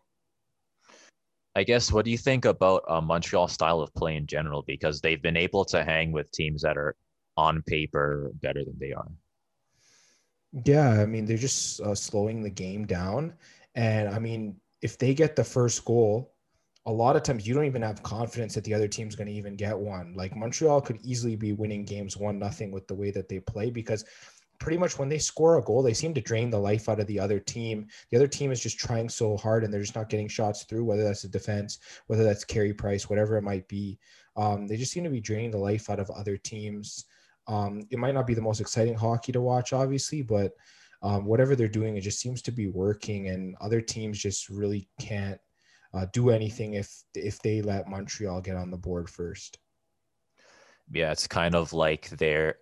I 1.57 1.63
guess 1.63 1.91
what 1.91 2.05
do 2.05 2.11
you 2.11 2.19
think 2.19 2.45
about 2.45 2.83
uh, 2.87 3.01
Montreal 3.01 3.47
style 3.47 3.81
of 3.81 3.91
play 3.95 4.15
in 4.15 4.27
general? 4.27 4.61
Because 4.61 5.01
they've 5.01 5.21
been 5.21 5.35
able 5.35 5.65
to 5.65 5.83
hang 5.83 6.11
with 6.11 6.31
teams 6.31 6.61
that 6.61 6.77
are 6.77 6.95
on 7.35 7.63
paper 7.63 8.31
better 8.43 8.63
than 8.63 8.77
they 8.79 8.93
are. 8.93 9.09
Yeah, 10.63 10.89
I 11.01 11.07
mean 11.07 11.25
they're 11.25 11.35
just 11.35 11.81
uh, 11.81 11.95
slowing 11.95 12.43
the 12.43 12.51
game 12.51 12.85
down, 12.85 13.33
and 13.73 14.07
I 14.07 14.19
mean 14.19 14.57
if 14.83 14.99
they 14.99 15.15
get 15.15 15.35
the 15.35 15.43
first 15.43 15.83
goal, 15.83 16.35
a 16.85 16.91
lot 16.91 17.15
of 17.15 17.23
times 17.23 17.47
you 17.47 17.55
don't 17.55 17.65
even 17.65 17.81
have 17.81 18.03
confidence 18.03 18.53
that 18.53 18.63
the 18.63 18.75
other 18.75 18.87
team's 18.87 19.15
going 19.15 19.27
to 19.27 19.33
even 19.33 19.55
get 19.55 19.77
one. 19.77 20.13
Like 20.15 20.35
Montreal 20.35 20.81
could 20.81 20.99
easily 21.03 21.35
be 21.35 21.53
winning 21.53 21.85
games 21.85 22.17
one 22.17 22.37
nothing 22.37 22.71
with 22.71 22.87
the 22.87 22.95
way 22.95 23.09
that 23.09 23.29
they 23.29 23.39
play 23.39 23.71
because 23.71 24.05
pretty 24.59 24.77
much 24.77 24.97
when 24.97 25.09
they 25.09 25.17
score 25.17 25.57
a 25.57 25.61
goal, 25.61 25.81
they 25.81 25.93
seem 25.93 26.13
to 26.13 26.21
drain 26.21 26.49
the 26.49 26.59
life 26.59 26.89
out 26.89 26.99
of 26.99 27.07
the 27.07 27.19
other 27.19 27.39
team. 27.39 27.87
The 28.09 28.17
other 28.17 28.27
team 28.27 28.51
is 28.51 28.61
just 28.61 28.79
trying 28.79 29.09
so 29.09 29.37
hard 29.37 29.63
and 29.63 29.73
they're 29.73 29.81
just 29.81 29.95
not 29.95 30.09
getting 30.09 30.27
shots 30.27 30.63
through, 30.63 30.85
whether 30.85 31.03
that's 31.03 31.21
the 31.21 31.27
defense, 31.27 31.79
whether 32.07 32.23
that's 32.23 32.43
Carey 32.43 32.73
Price, 32.73 33.09
whatever 33.09 33.37
it 33.37 33.43
might 33.43 33.67
be. 33.67 33.99
Um, 34.35 34.67
they 34.67 34.77
just 34.77 34.91
seem 34.91 35.03
to 35.03 35.09
be 35.09 35.21
draining 35.21 35.51
the 35.51 35.57
life 35.57 35.89
out 35.89 35.99
of 35.99 36.09
other 36.11 36.37
teams. 36.37 37.05
Um, 37.47 37.87
it 37.91 37.99
might 37.99 38.13
not 38.13 38.27
be 38.27 38.33
the 38.33 38.41
most 38.41 38.61
exciting 38.61 38.95
hockey 38.95 39.31
to 39.31 39.41
watch, 39.41 39.73
obviously, 39.73 40.21
but 40.21 40.51
um, 41.01 41.25
whatever 41.25 41.55
they're 41.55 41.67
doing, 41.67 41.95
it 41.95 42.01
just 42.01 42.19
seems 42.19 42.41
to 42.43 42.51
be 42.51 42.67
working, 42.67 43.29
and 43.29 43.55
other 43.61 43.81
teams 43.81 44.19
just 44.19 44.49
really 44.49 44.89
can't 44.99 45.39
uh, 45.93 46.05
do 46.11 46.29
anything 46.29 46.73
if 46.73 47.03
if 47.13 47.39
they 47.41 47.61
let 47.61 47.87
Montreal 47.87 48.41
get 48.41 48.57
on 48.57 48.71
the 48.71 48.77
board 48.77 49.09
first. 49.09 49.59
Yeah, 50.91 51.11
it's 51.11 51.27
kind 51.27 51.55
of 51.55 51.73
like 51.73 52.09
they're 52.09 52.55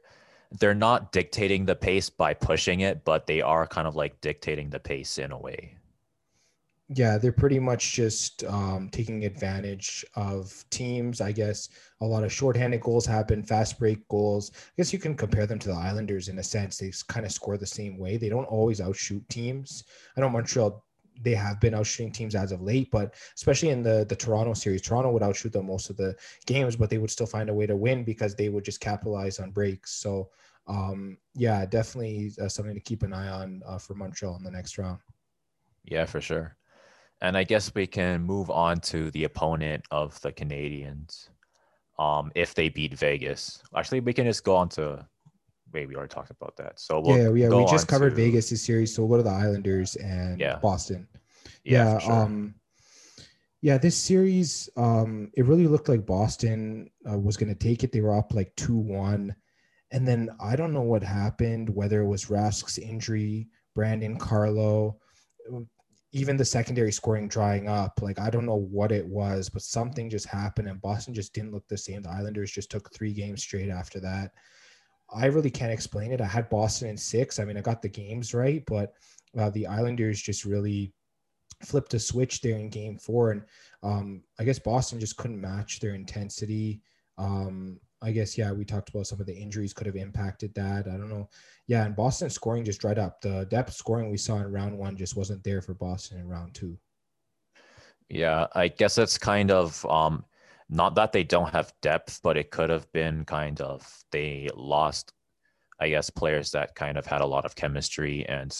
they're 0.52 0.74
not 0.74 1.12
dictating 1.12 1.66
the 1.66 1.76
pace 1.76 2.10
by 2.10 2.34
pushing 2.34 2.82
it, 2.82 3.04
but 3.04 3.28
they 3.28 3.42
are 3.42 3.68
kind 3.68 3.88
of 3.88 3.96
like 3.96 4.20
dictating 4.22 4.70
the 4.70 4.80
pace 4.80 5.18
in 5.18 5.32
a 5.32 5.38
way. 5.38 5.76
Yeah, 6.88 7.18
they're 7.18 7.32
pretty 7.32 7.58
much 7.58 7.94
just 7.94 8.44
um, 8.44 8.90
taking 8.92 9.26
advantage 9.26 10.06
of 10.16 10.64
teams. 10.70 11.20
I 11.20 11.32
guess 11.32 11.70
a 12.00 12.06
lot 12.06 12.24
of 12.24 12.32
shorthanded 12.32 12.82
goals 12.82 13.08
happen, 13.08 13.42
fast 13.42 13.80
break 13.80 14.08
goals. 14.08 14.52
I 14.54 14.72
guess 14.78 14.94
you 14.94 15.00
can 15.00 15.16
compare 15.16 15.48
them 15.48 15.58
to 15.60 15.70
the 15.70 15.74
Islanders 15.74 16.28
in 16.28 16.38
a 16.38 16.44
sense. 16.44 16.78
They 16.78 16.92
kind 17.08 17.26
of 17.26 17.32
score 17.32 17.58
the 17.58 17.66
same 17.66 17.98
way. 17.98 18.18
They 18.18 18.30
don't 18.30 18.46
always 18.46 18.82
outshoot 18.82 19.28
teams. 19.30 19.84
I 20.16 20.22
know 20.22 20.30
Montreal 20.30 20.86
they 21.22 21.36
have 21.36 21.60
been 21.60 21.74
outshooting 21.74 22.14
teams 22.14 22.36
as 22.36 22.52
of 22.52 22.62
late, 22.62 22.92
but 22.92 23.16
especially 23.36 23.70
in 23.70 23.84
the 23.84 24.06
the 24.08 24.16
Toronto 24.16 24.54
series, 24.54 24.82
Toronto 24.82 25.12
would 25.12 25.24
outshoot 25.24 25.54
them 25.54 25.68
most 25.68 25.90
of 25.90 25.98
the 25.98 26.16
games, 26.46 26.76
but 26.76 26.90
they 26.90 26.98
would 26.98 27.12
still 27.12 27.28
find 27.28 27.50
a 27.50 27.54
way 27.54 27.66
to 27.66 27.76
win 27.76 28.04
because 28.04 28.36
they 28.36 28.50
would 28.50 28.66
just 28.66 28.80
capitalize 28.80 29.40
on 29.40 29.52
breaks. 29.52 29.92
So 29.94 30.30
um, 30.68 31.18
yeah, 31.36 31.66
definitely 31.66 32.32
uh, 32.42 32.50
something 32.50 32.74
to 32.74 32.82
keep 32.82 33.04
an 33.04 33.14
eye 33.14 33.30
on 33.30 33.62
uh, 33.66 33.78
for 33.78 33.94
Montreal 33.96 34.36
in 34.38 34.44
the 34.44 34.52
next 34.52 34.78
round. 34.78 35.00
Yeah, 35.84 36.06
for 36.06 36.22
sure. 36.22 36.58
And 37.22 37.38
I 37.38 37.44
guess 37.44 37.74
we 37.74 37.88
can 37.88 38.22
move 38.24 38.50
on 38.50 38.80
to 38.82 39.12
the 39.12 39.24
opponent 39.24 39.86
of 39.92 40.20
the 40.22 40.32
Canadiens, 40.34 41.30
Um, 41.98 42.32
if 42.36 42.54
they 42.54 42.70
beat 42.70 42.94
Vegas, 42.94 43.64
actually, 43.76 44.02
we 44.02 44.14
can 44.14 44.26
just 44.26 44.44
go 44.44 44.56
on 44.56 44.70
to. 44.70 45.08
Wait, 45.76 45.90
we 45.90 45.96
already 45.98 46.14
talked 46.14 46.32
about 46.32 46.56
that. 46.56 46.80
So 46.80 47.02
we'll 47.02 47.18
yeah, 47.18 47.50
yeah, 47.50 47.54
we 47.54 47.66
just 47.66 47.90
covered 47.90 48.12
to- 48.12 48.16
Vegas 48.16 48.50
this 48.50 48.62
series, 48.64 48.96
so 48.96 49.04
we'll 49.04 49.18
go 49.20 49.24
to 49.24 49.30
the 49.30 49.36
Islanders 49.36 49.98
and 49.98 50.40
Yeah. 50.40 50.56
Boston. 50.60 51.06
Yeah, 51.66 51.94
yeah 51.94 52.00
sure. 52.00 52.14
um 52.14 52.56
yeah 53.62 53.78
this 53.80 53.96
series 53.98 54.70
um 54.78 55.32
it 55.36 55.46
really 55.46 55.66
looked 55.68 55.90
like 55.90 56.06
boston 56.06 56.90
uh, 57.10 57.18
was 57.18 57.38
going 57.38 57.50
to 57.50 57.56
take 57.58 57.84
it 57.84 57.92
they 57.92 58.02
were 58.02 58.16
up 58.16 58.34
like 58.36 58.56
2-1 58.56 59.34
and 59.92 60.08
then 60.08 60.30
i 60.40 60.56
don't 60.56 60.74
know 60.74 60.82
what 60.82 61.02
happened 61.02 61.70
whether 61.70 62.02
it 62.02 62.06
was 62.08 62.30
rask's 62.30 62.78
injury 62.78 63.48
brandon 63.74 64.16
carlo 64.18 64.98
even 66.12 66.38
the 66.38 66.46
secondary 66.46 66.92
scoring 66.92 67.28
drying 67.28 67.68
up 67.68 68.00
like 68.04 68.20
i 68.20 68.30
don't 68.30 68.46
know 68.46 68.68
what 68.78 68.92
it 68.92 69.06
was 69.08 69.50
but 69.50 69.64
something 69.64 70.08
just 70.08 70.28
happened 70.28 70.68
and 70.68 70.82
boston 70.82 71.14
just 71.16 71.34
didn't 71.34 71.52
look 71.52 71.68
the 71.68 71.78
same 71.78 72.04
the 72.04 72.10
islanders 72.12 72.52
just 72.52 72.70
took 72.70 72.94
three 72.94 73.14
games 73.14 73.42
straight 73.42 73.70
after 73.70 74.00
that 74.00 74.32
i 75.14 75.26
really 75.26 75.50
can't 75.50 75.72
explain 75.72 76.12
it 76.12 76.22
i 76.22 76.26
had 76.26 76.50
boston 76.50 76.90
in 76.90 76.98
six 76.98 77.40
i 77.40 77.46
mean 77.46 77.58
i 77.58 77.62
got 77.62 77.82
the 77.82 77.90
games 77.90 78.34
right 78.34 78.64
but 78.68 78.94
uh, 79.38 79.50
the 79.52 79.68
islanders 79.68 80.22
just 80.22 80.46
really 80.46 80.94
flipped 81.64 81.94
a 81.94 82.00
switch 82.00 82.42
there 82.42 82.58
in 82.58 82.70
game 82.70 82.98
four. 82.98 83.32
And 83.32 83.44
um, 83.84 84.24
I 84.40 84.44
guess 84.44 84.60
Boston 84.60 85.00
just 85.00 85.18
couldn't 85.18 85.40
match 85.40 85.80
their 85.80 85.96
intensity. 85.96 86.82
Um, 87.18 87.80
I 88.02 88.12
guess, 88.12 88.38
yeah, 88.38 88.52
we 88.52 88.66
talked 88.66 88.90
about 88.90 89.08
some 89.08 89.20
of 89.20 89.26
the 89.26 89.36
injuries 89.36 89.74
could 89.74 89.88
have 89.88 89.96
impacted 89.96 90.54
that. 90.56 90.88
I 90.88 90.92
don't 90.92 91.10
know. 91.10 91.30
Yeah, 91.68 91.86
and 91.86 91.96
Boston 91.96 92.30
scoring 92.30 92.66
just 92.66 92.82
dried 92.82 93.00
up. 93.00 93.22
The 93.22 93.48
depth 93.50 93.74
scoring 93.74 94.12
we 94.12 94.18
saw 94.18 94.38
in 94.38 94.52
round 94.52 94.78
one 94.78 94.98
just 94.98 95.16
wasn't 95.16 95.44
there 95.44 95.62
for 95.62 95.74
Boston 95.74 96.20
in 96.20 96.28
round 96.28 96.54
two. 96.54 96.78
Yeah, 98.10 98.48
I 98.54 98.68
guess 98.68 98.96
that's 98.96 99.18
kind 99.18 99.50
of 99.50 99.84
um 99.88 100.24
not 100.70 100.96
that 100.96 101.12
they 101.12 101.24
don't 101.24 101.52
have 101.52 101.74
depth, 101.82 102.20
but 102.24 102.38
it 102.38 102.52
could 102.52 102.70
have 102.70 102.92
been 102.92 103.26
kind 103.26 103.62
of 103.62 104.04
they 104.12 104.50
lost 104.56 105.14
I 105.80 105.90
guess 105.90 106.10
players 106.10 106.52
that 106.52 106.76
kind 106.76 106.98
of 106.98 107.06
had 107.06 107.22
a 107.22 107.26
lot 107.26 107.46
of 107.46 107.56
chemistry 107.56 108.26
and 108.28 108.58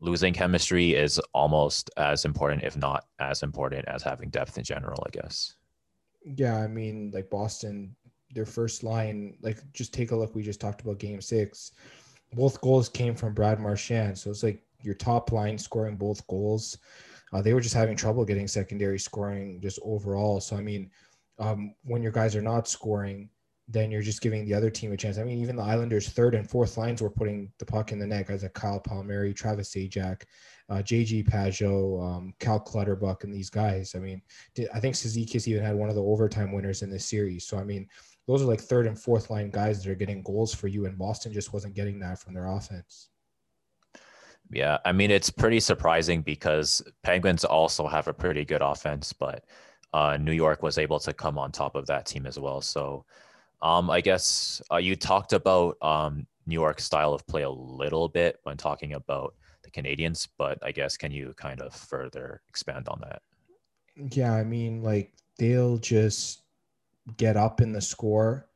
losing 0.00 0.32
chemistry 0.32 0.94
is 0.94 1.18
almost 1.32 1.90
as 1.96 2.24
important 2.24 2.62
if 2.62 2.76
not 2.76 3.06
as 3.18 3.42
important 3.42 3.86
as 3.88 4.02
having 4.02 4.30
depth 4.30 4.58
in 4.58 4.64
general, 4.64 5.02
I 5.06 5.10
guess. 5.10 5.54
Yeah, 6.24 6.56
I 6.58 6.68
mean, 6.68 7.10
like 7.12 7.28
Boston, 7.28 7.94
their 8.34 8.46
first 8.46 8.82
line, 8.82 9.36
like 9.42 9.58
just 9.72 9.92
take 9.92 10.10
a 10.10 10.16
look. 10.16 10.34
We 10.34 10.42
just 10.42 10.60
talked 10.60 10.80
about 10.80 10.98
game 10.98 11.20
six. 11.20 11.72
Both 12.32 12.60
goals 12.60 12.88
came 12.88 13.14
from 13.14 13.34
Brad 13.34 13.60
Marchand. 13.60 14.18
So 14.18 14.30
it's 14.30 14.42
like 14.42 14.62
your 14.82 14.94
top 14.94 15.32
line 15.32 15.58
scoring 15.58 15.96
both 15.96 16.26
goals. 16.26 16.78
Uh, 17.32 17.42
they 17.42 17.52
were 17.52 17.60
just 17.60 17.74
having 17.74 17.96
trouble 17.96 18.24
getting 18.24 18.46
secondary 18.46 18.98
scoring 18.98 19.60
just 19.60 19.78
overall. 19.82 20.40
So, 20.40 20.56
I 20.56 20.60
mean, 20.60 20.90
um, 21.38 21.74
when 21.82 22.02
your 22.02 22.12
guys 22.12 22.36
are 22.36 22.42
not 22.42 22.68
scoring, 22.68 23.28
then 23.66 23.90
you're 23.90 24.02
just 24.02 24.20
giving 24.20 24.44
the 24.44 24.54
other 24.54 24.70
team 24.70 24.92
a 24.92 24.96
chance. 24.96 25.18
I 25.18 25.24
mean, 25.24 25.38
even 25.38 25.56
the 25.56 25.62
Islanders' 25.62 26.08
third 26.08 26.34
and 26.34 26.48
fourth 26.48 26.76
lines 26.76 27.00
were 27.00 27.10
putting 27.10 27.50
the 27.58 27.64
puck 27.64 27.92
in 27.92 27.98
the 27.98 28.06
net. 28.06 28.28
Guys 28.28 28.42
like 28.42 28.52
Kyle 28.52 28.78
Palmieri, 28.78 29.32
Travis 29.32 29.74
Zajac, 29.74 30.22
uh, 30.68 30.76
JG 30.76 31.28
Pageau, 31.28 32.02
um, 32.04 32.34
Cal 32.40 32.60
Clutterbuck, 32.60 33.24
and 33.24 33.32
these 33.32 33.48
guys. 33.48 33.94
I 33.94 34.00
mean, 34.00 34.20
did, 34.54 34.68
I 34.74 34.80
think 34.80 34.94
Cizikas 34.94 35.48
even 35.48 35.64
had 35.64 35.76
one 35.76 35.88
of 35.88 35.94
the 35.94 36.02
overtime 36.02 36.52
winners 36.52 36.82
in 36.82 36.90
this 36.90 37.06
series. 37.06 37.46
So, 37.46 37.56
I 37.56 37.64
mean, 37.64 37.88
those 38.26 38.42
are 38.42 38.46
like 38.46 38.60
third 38.60 38.86
and 38.86 38.98
fourth 38.98 39.30
line 39.30 39.50
guys 39.50 39.82
that 39.82 39.90
are 39.90 39.96
getting 39.96 40.22
goals 40.22 40.54
for 40.54 40.68
you, 40.68 40.86
and 40.86 40.98
Boston 40.98 41.32
just 41.32 41.52
wasn't 41.52 41.74
getting 41.74 41.98
that 42.00 42.18
from 42.18 42.34
their 42.34 42.46
offense. 42.46 43.08
Yeah, 44.50 44.78
I 44.84 44.92
mean 44.92 45.10
it's 45.10 45.30
pretty 45.30 45.60
surprising 45.60 46.22
because 46.22 46.82
Penguins 47.02 47.44
also 47.44 47.86
have 47.86 48.08
a 48.08 48.12
pretty 48.12 48.44
good 48.44 48.62
offense, 48.62 49.12
but 49.12 49.44
uh, 49.94 50.16
New 50.16 50.32
York 50.32 50.60
was 50.60 50.76
able 50.76 50.98
to 50.98 51.12
come 51.12 51.38
on 51.38 51.52
top 51.52 51.76
of 51.76 51.86
that 51.86 52.04
team 52.04 52.26
as 52.26 52.36
well. 52.36 52.60
So 52.60 53.04
um, 53.62 53.88
I 53.88 54.00
guess 54.00 54.60
uh, 54.70 54.78
you 54.78 54.96
talked 54.96 55.32
about 55.32 55.76
um, 55.80 56.26
New 56.46 56.54
York's 56.54 56.84
style 56.84 57.14
of 57.14 57.24
play 57.28 57.42
a 57.42 57.50
little 57.50 58.08
bit 58.08 58.40
when 58.42 58.56
talking 58.56 58.94
about 58.94 59.34
the 59.62 59.70
Canadiens, 59.70 60.26
but 60.36 60.58
I 60.62 60.72
guess 60.72 60.96
can 60.96 61.12
you 61.12 61.32
kind 61.36 61.62
of 61.62 61.72
further 61.72 62.42
expand 62.48 62.88
on 62.88 63.00
that? 63.02 63.22
Yeah, 63.94 64.34
I 64.34 64.42
mean, 64.42 64.82
like 64.82 65.12
they'll 65.38 65.78
just 65.78 66.42
get 67.16 67.36
up 67.36 67.60
in 67.60 67.72
the 67.72 67.80
score, 67.80 68.48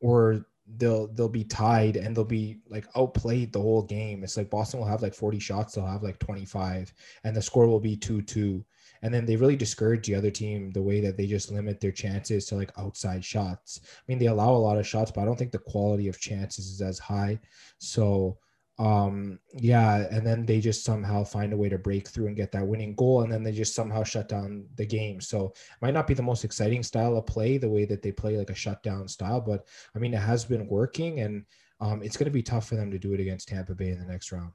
or 0.00 0.46
they'll 0.76 1.08
they'll 1.08 1.28
be 1.28 1.44
tied 1.44 1.96
and 1.96 2.16
they'll 2.16 2.24
be 2.24 2.58
like 2.68 2.86
outplayed 2.96 3.52
the 3.52 3.60
whole 3.60 3.82
game. 3.82 4.24
It's 4.24 4.36
like 4.36 4.50
Boston 4.50 4.80
will 4.80 4.86
have 4.86 5.02
like 5.02 5.14
40 5.14 5.38
shots, 5.38 5.74
they'll 5.74 5.86
have 5.86 6.02
like 6.02 6.18
25, 6.18 6.92
and 7.24 7.36
the 7.36 7.42
score 7.42 7.66
will 7.66 7.80
be 7.80 7.96
2-2. 7.96 8.64
And 9.02 9.12
then 9.12 9.26
they 9.26 9.36
really 9.36 9.56
discourage 9.56 10.06
the 10.06 10.14
other 10.14 10.30
team 10.30 10.70
the 10.70 10.82
way 10.82 11.00
that 11.02 11.18
they 11.18 11.26
just 11.26 11.52
limit 11.52 11.78
their 11.78 11.92
chances 11.92 12.46
to 12.46 12.54
like 12.54 12.72
outside 12.78 13.22
shots. 13.22 13.80
I 13.84 14.02
mean, 14.08 14.18
they 14.18 14.26
allow 14.26 14.52
a 14.52 14.56
lot 14.56 14.78
of 14.78 14.86
shots, 14.86 15.10
but 15.10 15.20
I 15.20 15.24
don't 15.26 15.38
think 15.38 15.52
the 15.52 15.58
quality 15.58 16.08
of 16.08 16.18
chances 16.18 16.68
is 16.68 16.80
as 16.80 16.98
high. 16.98 17.38
So 17.76 18.38
um 18.78 19.38
yeah 19.52 20.06
and 20.10 20.26
then 20.26 20.44
they 20.44 20.60
just 20.60 20.84
somehow 20.84 21.22
find 21.22 21.52
a 21.52 21.56
way 21.56 21.68
to 21.68 21.78
break 21.78 22.08
through 22.08 22.26
and 22.26 22.36
get 22.36 22.50
that 22.50 22.66
winning 22.66 22.92
goal 22.96 23.22
and 23.22 23.32
then 23.32 23.44
they 23.44 23.52
just 23.52 23.74
somehow 23.74 24.02
shut 24.02 24.28
down 24.28 24.66
the 24.74 24.84
game 24.84 25.20
so 25.20 25.46
it 25.46 25.80
might 25.80 25.94
not 25.94 26.08
be 26.08 26.14
the 26.14 26.22
most 26.22 26.44
exciting 26.44 26.82
style 26.82 27.16
of 27.16 27.24
play 27.24 27.56
the 27.56 27.68
way 27.68 27.84
that 27.84 28.02
they 28.02 28.10
play 28.10 28.36
like 28.36 28.50
a 28.50 28.54
shutdown 28.54 29.06
style 29.06 29.40
but 29.40 29.68
i 29.94 29.98
mean 30.00 30.12
it 30.12 30.18
has 30.18 30.44
been 30.44 30.66
working 30.66 31.20
and 31.20 31.44
um, 31.80 32.02
it's 32.02 32.16
going 32.16 32.24
to 32.24 32.32
be 32.32 32.42
tough 32.42 32.68
for 32.68 32.74
them 32.74 32.90
to 32.90 32.98
do 32.98 33.12
it 33.12 33.20
against 33.20 33.46
tampa 33.46 33.74
bay 33.74 33.90
in 33.90 33.98
the 34.00 34.06
next 34.06 34.32
round 34.32 34.52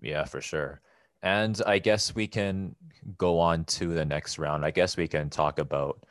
Yeah, 0.00 0.24
for 0.24 0.40
sure. 0.40 0.80
And 1.22 1.60
I 1.66 1.78
guess 1.78 2.14
we 2.14 2.26
can 2.26 2.76
go 3.18 3.38
on 3.38 3.64
to 3.64 3.94
the 3.94 4.04
next 4.04 4.38
round. 4.38 4.64
I 4.64 4.70
guess 4.70 4.96
we 4.96 5.08
can 5.08 5.30
talk 5.30 5.58
about 5.58 6.04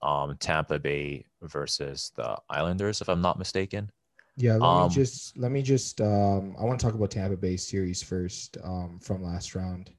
um, 0.00 0.36
Tampa 0.38 0.78
Bay 0.78 1.26
versus 1.42 2.12
the 2.16 2.36
Islanders, 2.48 3.00
if 3.00 3.08
I'm 3.08 3.20
not 3.20 3.38
mistaken. 3.38 3.90
Yeah 4.36 4.52
let 4.54 4.62
Um, 4.62 4.88
me 4.88 4.94
just 4.94 5.36
let 5.36 5.50
me 5.52 5.62
just 5.62 6.00
um 6.00 6.56
i 6.58 6.64
want 6.64 6.78
to 6.80 6.86
talk 6.86 6.94
about 6.94 7.10
tampa 7.10 7.36
bay 7.36 7.56
series 7.56 8.02
first 8.02 8.56
um 8.64 8.98
from 9.02 9.22
last 9.22 9.54
round 9.54 9.90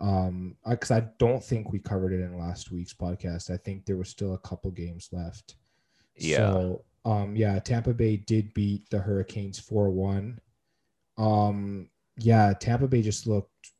um 0.00 0.56
because 0.68 0.92
I, 0.92 1.00
don't 1.18 1.42
think 1.42 1.72
we 1.72 1.80
covered 1.80 2.12
it 2.12 2.20
in 2.20 2.38
last 2.38 2.70
week's 2.70 2.94
podcast 2.94 3.50
i 3.50 3.56
think 3.56 3.84
there 3.84 3.96
was 3.96 4.08
still 4.08 4.34
a 4.34 4.38
couple 4.38 4.70
games 4.70 5.08
left 5.12 5.56
Yeah. 6.16 6.52
So, 6.52 6.84
um, 7.04 7.36
yeah, 7.36 7.58
Tampa 7.60 7.94
Bay 7.94 8.16
did 8.18 8.52
beat 8.54 8.90
the 8.90 8.98
Hurricanes 8.98 9.58
4 9.58 9.88
1. 9.90 10.38
Um, 11.16 11.88
yeah, 12.18 12.52
Tampa 12.58 12.86
Bay 12.88 13.02
just 13.02 13.26
looked 13.26 13.72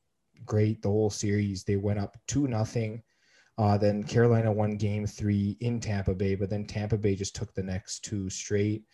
great 0.46 0.80
the 0.82 0.88
whole 0.88 1.10
series. 1.10 1.64
They 1.64 1.76
went 1.76 1.98
up 1.98 2.16
2 2.28 2.46
nothing. 2.48 3.02
Uh, 3.58 3.76
then 3.76 4.04
Carolina 4.04 4.52
won 4.52 4.76
game 4.76 5.04
three 5.04 5.56
in 5.60 5.80
Tampa 5.80 6.14
Bay, 6.14 6.36
but 6.36 6.48
then 6.48 6.64
Tampa 6.64 6.96
Bay 6.96 7.16
just 7.16 7.34
took 7.34 7.52
the 7.54 7.62
next 7.62 8.04
two 8.04 8.30
straight. 8.30 8.84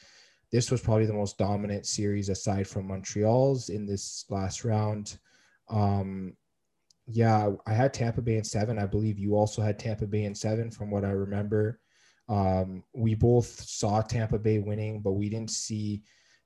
This 0.55 0.71
was 0.71 0.81
probably 0.81 1.07
the 1.07 1.13
most 1.13 1.37
dominant 1.37 1.85
series 1.85 2.29
aside 2.29 2.69
from 2.69 2.87
Montreal's 2.87 3.71
in 3.71 3.87
this 3.87 4.25
last 4.31 4.65
round. 4.65 5.19
Um, 5.69 6.37
yeah, 7.09 7.51
I 7.67 7.73
had 7.73 7.93
Tampa 7.93 8.23
Bay 8.23 8.37
in 8.37 8.45
seven. 8.45 8.79
I 8.79 8.87
believe 8.87 9.19
you 9.19 9.35
also 9.35 9.63
had 9.63 9.81
Tampa 9.81 10.07
Bay 10.07 10.23
in 10.23 10.35
seven, 10.37 10.71
from 10.71 10.93
what 10.93 11.05
I 11.05 11.11
remember. 11.11 11.81
Um, 12.29 12.85
we 12.95 13.17
both 13.17 13.47
saw 13.63 14.01
Tampa 14.01 14.39
Bay 14.39 14.61
winning, 14.61 15.01
but 15.01 15.15
we 15.15 15.29
didn't 15.29 15.51
see 15.51 16.05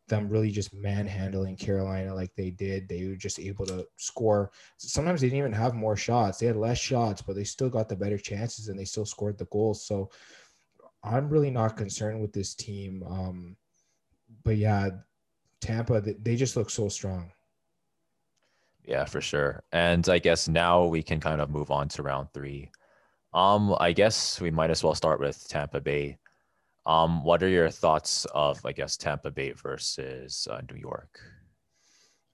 them 0.08 0.30
really 0.30 0.52
just 0.52 0.72
manhandling 0.72 1.58
Carolina 1.58 2.14
like 2.14 2.34
they 2.34 2.48
did. 2.48 2.88
They 2.88 3.06
were 3.08 3.14
just 3.14 3.38
able 3.38 3.66
to 3.66 3.86
score. 3.98 4.52
Sometimes 4.78 5.20
they 5.20 5.26
didn't 5.26 5.40
even 5.40 5.52
have 5.52 5.74
more 5.74 5.98
shots. 5.98 6.38
They 6.38 6.46
had 6.46 6.56
less 6.56 6.78
shots, 6.78 7.20
but 7.20 7.36
they 7.36 7.44
still 7.44 7.68
got 7.68 7.90
the 7.90 7.96
better 7.96 8.16
chances 8.16 8.68
and 8.68 8.78
they 8.78 8.86
still 8.86 9.04
scored 9.04 9.36
the 9.36 9.44
goals. 9.52 9.84
So 9.86 10.08
I'm 11.04 11.28
really 11.28 11.50
not 11.50 11.76
concerned 11.76 12.22
with 12.22 12.32
this 12.32 12.54
team. 12.54 13.04
Um, 13.06 13.56
but 14.44 14.56
yeah, 14.56 14.90
Tampa, 15.60 16.00
they- 16.00 16.36
just 16.36 16.56
look 16.56 16.70
so 16.70 16.88
strong. 16.88 17.32
Yeah, 18.84 19.04
for 19.04 19.20
sure. 19.20 19.62
And 19.72 20.08
I 20.08 20.18
guess 20.18 20.48
now 20.48 20.86
we 20.86 21.02
can 21.02 21.20
kind 21.20 21.40
of 21.40 21.50
move 21.50 21.70
on 21.70 21.88
to 21.90 22.02
round 22.02 22.32
three. 22.32 22.70
Um, 23.34 23.76
I 23.78 23.92
guess 23.92 24.40
we 24.40 24.50
might 24.50 24.70
as 24.70 24.82
well 24.82 24.94
start 24.94 25.20
with 25.20 25.46
Tampa 25.48 25.80
Bay. 25.80 26.18
Um, 26.86 27.22
what 27.22 27.42
are 27.42 27.48
your 27.48 27.68
thoughts 27.70 28.24
of, 28.34 28.64
I 28.64 28.72
guess, 28.72 28.96
Tampa 28.96 29.30
Bay 29.30 29.52
versus 29.52 30.48
uh, 30.50 30.62
New 30.72 30.78
York? 30.80 31.20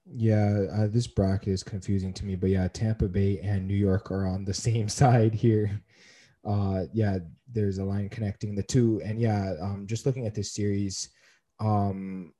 Yeah, 0.05 0.65
uh, 0.71 0.87
this 0.87 1.07
bracket 1.07 1.49
is 1.49 1.63
confusing 1.63 2.13
to 2.13 2.25
me, 2.25 2.35
but 2.35 2.49
yeah, 2.51 2.67
Tampa 2.67 3.07
Bay 3.07 3.39
and 3.39 3.67
New 3.67 3.75
York 3.75 4.11
are 4.11 4.25
on 4.27 4.45
the 4.45 4.53
same 4.67 4.87
side 4.87 5.33
here. 5.33 5.81
Uh, 6.45 6.83
yeah, 6.93 7.17
there's 7.51 7.79
a 7.79 7.83
line 7.83 8.07
connecting 8.07 8.55
the 8.55 8.63
two, 8.63 9.01
and 9.03 9.19
yeah, 9.19 9.55
um, 9.61 9.85
just 9.87 10.05
looking 10.05 10.27
at 10.27 10.35
this 10.35 10.53
series, 10.53 11.09
um, 11.59 12.33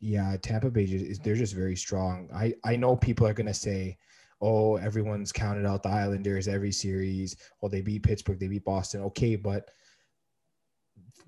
yeah, 0.00 0.36
Tampa 0.42 0.70
Bay 0.70 0.84
is 0.84 1.18
they're 1.20 1.34
just 1.34 1.54
very 1.54 1.76
strong. 1.76 2.28
I 2.34 2.54
I 2.64 2.76
know 2.76 2.96
people 2.96 3.26
are 3.26 3.34
gonna 3.34 3.54
say, 3.54 3.98
oh, 4.40 4.76
everyone's 4.76 5.32
counted 5.32 5.66
out 5.66 5.82
the 5.82 5.88
Islanders 5.88 6.48
every 6.48 6.72
series. 6.72 7.36
Well, 7.60 7.70
they 7.70 7.80
beat 7.80 8.02
Pittsburgh, 8.02 8.40
they 8.40 8.48
beat 8.48 8.64
Boston, 8.64 9.02
okay, 9.02 9.36
but 9.36 9.70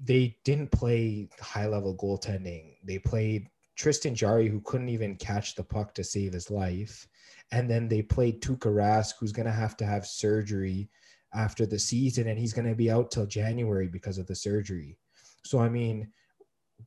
they 0.03 0.37
didn't 0.45 0.73
play 0.73 1.29
high 1.41 1.67
level 1.67 1.97
goaltending. 1.97 2.75
They 2.85 2.99
played 2.99 3.49
Tristan 3.77 4.15
Jarry, 4.15 4.49
who 4.49 4.61
couldn't 4.61 4.89
even 4.89 5.17
catch 5.17 5.55
the 5.55 5.65
puck 5.65 5.95
to 5.95 6.05
save 6.05 6.33
his 6.33 6.51
life. 6.51 7.07
And 7.53 7.71
then 7.71 7.89
they 7.89 8.03
played 8.03 8.43
Tuukka 8.43 8.73
Rask, 8.73 9.15
who's 9.19 9.33
going 9.33 9.47
to 9.47 9.53
have 9.53 9.77
to 9.79 9.87
have 9.87 10.07
surgery 10.07 10.89
after 11.35 11.67
the 11.67 11.79
season, 11.79 12.29
and 12.29 12.39
he's 12.39 12.53
going 12.53 12.69
to 12.69 12.75
be 12.75 12.91
out 12.91 13.11
till 13.11 13.27
January 13.27 13.89
because 13.89 14.19
of 14.19 14.27
the 14.27 14.35
surgery. 14.35 14.97
So, 15.45 15.59
I 15.59 15.69
mean, 15.69 16.09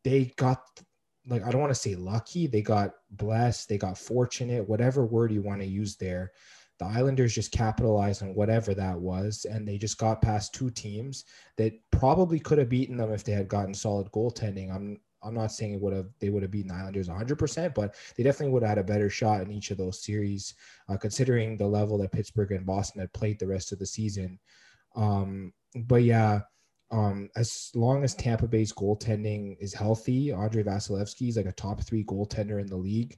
they 0.04 0.34
got, 0.38 0.62
like, 1.28 1.44
I 1.44 1.52
don't 1.52 1.62
want 1.62 1.74
to 1.74 1.80
say 1.80 1.96
lucky. 1.96 2.48
They 2.48 2.62
got 2.62 2.92
blessed. 3.12 3.70
They 3.70 3.78
got 3.78 3.98
fortunate, 3.98 4.68
whatever 4.68 5.06
word 5.06 5.32
you 5.32 5.42
want 5.42 5.62
to 5.62 5.68
use 5.68 5.96
there. 5.96 6.32
The 6.80 6.86
Islanders 6.86 7.34
just 7.34 7.52
capitalized 7.52 8.22
on 8.22 8.36
whatever 8.36 8.76
that 8.76 9.00
was, 9.00 9.46
and 9.50 9.68
they 9.68 9.80
just 9.80 9.98
got 9.98 10.22
past 10.22 10.54
two 10.54 10.70
teams 10.70 11.26
that 11.58 11.74
probably 11.92 12.40
could 12.40 12.60
have 12.60 12.70
beaten 12.70 12.98
them 12.98 13.12
if 13.12 13.24
they 13.24 13.32
had 13.32 13.48
gotten 13.48 13.74
solid 13.74 14.12
goaltending. 14.12 14.74
I'm 14.74 15.00
I'm 15.24 15.34
not 15.34 15.52
saying 15.52 15.74
it 15.74 15.82
would 15.82 15.94
have 15.94 16.08
they 16.20 16.30
would 16.30 16.44
have 16.44 16.52
beaten 16.52 16.70
the 16.70 16.76
Islanders 16.76 17.10
100%, 17.10 17.74
but 17.74 17.96
they 18.16 18.24
definitely 18.24 18.54
would 18.54 18.64
have 18.64 18.70
had 18.70 18.78
a 18.78 18.84
better 18.84 19.10
shot 19.10 19.42
in 19.42 19.52
each 19.52 19.72
of 19.72 19.78
those 19.78 20.04
series, 20.04 20.54
uh, 20.90 20.98
considering 20.98 21.58
the 21.58 21.68
level 21.68 21.98
that 21.98 22.12
Pittsburgh 22.12 22.52
and 22.52 22.66
Boston 22.66 23.02
had 23.02 23.14
played 23.14 23.40
the 23.40 23.48
rest 23.48 23.72
of 23.72 23.80
the 23.80 23.86
season. 23.86 24.40
Um, 24.96 25.54
but 25.76 26.04
yeah, 26.04 26.42
um, 26.90 27.30
as 27.36 27.72
long 27.76 28.04
as 28.04 28.16
Tampa 28.16 28.48
Bay's 28.48 28.72
goaltending 28.72 29.58
is 29.60 29.74
healthy, 29.74 30.32
Andrei 30.32 30.64
Vasilevskiy 30.64 31.30
is 31.30 31.38
like 31.38 31.46
a 31.46 31.52
top 31.52 31.82
three 31.82 32.04
goaltender 32.04 32.62
in 32.62 32.68
the 32.68 32.78
league. 32.78 33.18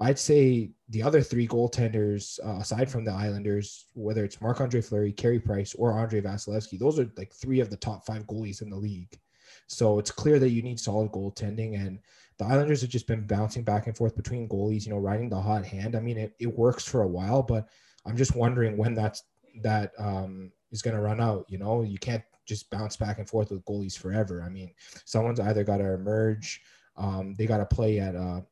I'd 0.00 0.18
say 0.18 0.70
the 0.88 1.02
other 1.02 1.20
three 1.20 1.46
goaltenders, 1.46 2.38
uh, 2.44 2.60
aside 2.60 2.90
from 2.90 3.04
the 3.04 3.12
Islanders, 3.12 3.84
whether 3.92 4.24
it's 4.24 4.40
Marc 4.40 4.62
Andre 4.62 4.80
Fleury, 4.80 5.12
Carey 5.12 5.38
Price, 5.38 5.74
or 5.74 5.98
Andrei 5.98 6.22
Vasilevskiy, 6.22 6.78
those 6.78 6.98
are 6.98 7.10
like 7.18 7.34
three 7.34 7.60
of 7.60 7.68
the 7.68 7.76
top 7.76 8.06
five 8.06 8.26
goalies 8.26 8.62
in 8.62 8.70
the 8.70 8.76
league. 8.76 9.18
So 9.66 9.98
it's 9.98 10.10
clear 10.10 10.38
that 10.38 10.50
you 10.50 10.62
need 10.62 10.80
solid 10.80 11.12
goaltending. 11.12 11.78
And 11.78 11.98
the 12.38 12.46
Islanders 12.46 12.80
have 12.80 12.90
just 12.90 13.06
been 13.06 13.26
bouncing 13.26 13.62
back 13.62 13.86
and 13.86 13.96
forth 13.96 14.16
between 14.16 14.48
goalies, 14.48 14.86
you 14.86 14.92
know, 14.92 14.98
riding 14.98 15.28
the 15.28 15.40
hot 15.40 15.66
hand. 15.66 15.94
I 15.94 16.00
mean, 16.00 16.16
it, 16.16 16.32
it 16.40 16.56
works 16.56 16.86
for 16.86 17.02
a 17.02 17.08
while, 17.08 17.42
but 17.42 17.68
I'm 18.06 18.16
just 18.16 18.34
wondering 18.34 18.78
when 18.78 18.94
that's 18.94 19.22
that 19.62 19.92
um, 19.98 20.50
is 20.72 20.80
going 20.80 20.96
to 20.96 21.02
run 21.02 21.20
out. 21.20 21.44
You 21.48 21.58
know, 21.58 21.82
you 21.82 21.98
can't 21.98 22.22
just 22.50 22.68
bounce 22.70 22.96
back 22.96 23.18
and 23.18 23.28
forth 23.28 23.50
with 23.50 23.64
goalies 23.64 23.96
forever. 23.96 24.42
I 24.42 24.50
mean, 24.50 24.74
someone's 25.06 25.40
either 25.40 25.64
got 25.64 25.78
to 25.78 25.94
emerge, 25.94 26.60
um, 26.96 27.34
they 27.38 27.46
got 27.46 27.58
to 27.58 27.66
play 27.66 28.00
at 28.00 28.14
a, 28.14 28.44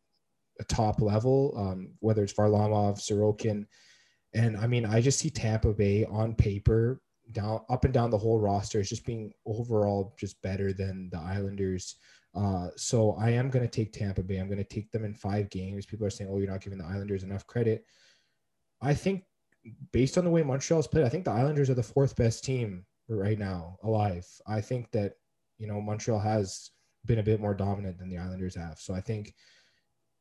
a 0.61 0.65
top 0.65 1.03
level, 1.03 1.53
um, 1.57 1.91
whether 1.99 2.23
it's 2.23 2.33
Varlamov, 2.33 2.99
Sorokin. 2.99 3.67
And 4.35 4.57
I 4.57 4.67
mean, 4.67 4.87
I 4.87 5.01
just 5.01 5.19
see 5.19 5.31
Tampa 5.31 5.73
Bay 5.73 6.05
on 6.05 6.35
paper 6.35 7.03
down 7.33 7.61
up 7.69 7.85
and 7.85 7.93
down 7.93 8.11
the 8.11 8.19
whole 8.19 8.41
roster 8.41 8.81
is 8.81 8.89
just 8.89 9.05
being 9.05 9.33
overall 9.45 10.15
just 10.19 10.41
better 10.43 10.73
than 10.73 11.11
the 11.11 11.19
Islanders. 11.19 11.97
Uh, 12.35 12.69
so 12.77 13.17
I 13.19 13.31
am 13.31 13.51
going 13.51 13.65
to 13.65 13.71
take 13.71 13.93
Tampa 13.93 14.23
Bay. 14.23 14.37
I'm 14.39 14.49
going 14.49 14.59
to 14.59 14.65
take 14.65 14.91
them 14.93 15.05
in 15.05 15.15
five 15.15 15.51
games. 15.51 15.87
People 15.87 16.07
are 16.07 16.11
saying, 16.11 16.31
"Oh, 16.33 16.39
you're 16.39 16.51
not 16.51 16.61
giving 16.61 16.79
the 16.79 16.85
Islanders 16.85 17.25
enough 17.25 17.47
credit." 17.47 17.85
I 18.81 18.95
think, 18.95 19.25
based 19.93 20.17
on 20.17 20.25
the 20.25 20.31
way 20.31 20.43
Montreal's 20.43 20.87
played, 20.87 21.05
I 21.05 21.09
think 21.09 21.25
the 21.25 21.33
Islanders 21.33 21.69
are 21.69 21.75
the 21.75 21.83
fourth 21.83 22.15
best 22.17 22.45
team 22.45 22.87
right 23.09 23.39
now 23.39 23.77
alive. 23.83 24.27
I 24.47 24.61
think 24.61 24.91
that 24.93 25.15
you 25.59 25.67
know 25.67 25.81
Montreal 25.81 26.21
has 26.21 26.71
been 27.05 27.19
a 27.19 27.23
bit 27.23 27.41
more 27.41 27.55
dominant 27.55 27.99
than 27.99 28.09
the 28.09 28.19
Islanders 28.19 28.55
have. 28.55 28.79
So 28.79 28.95
I 28.95 29.01
think 29.01 29.35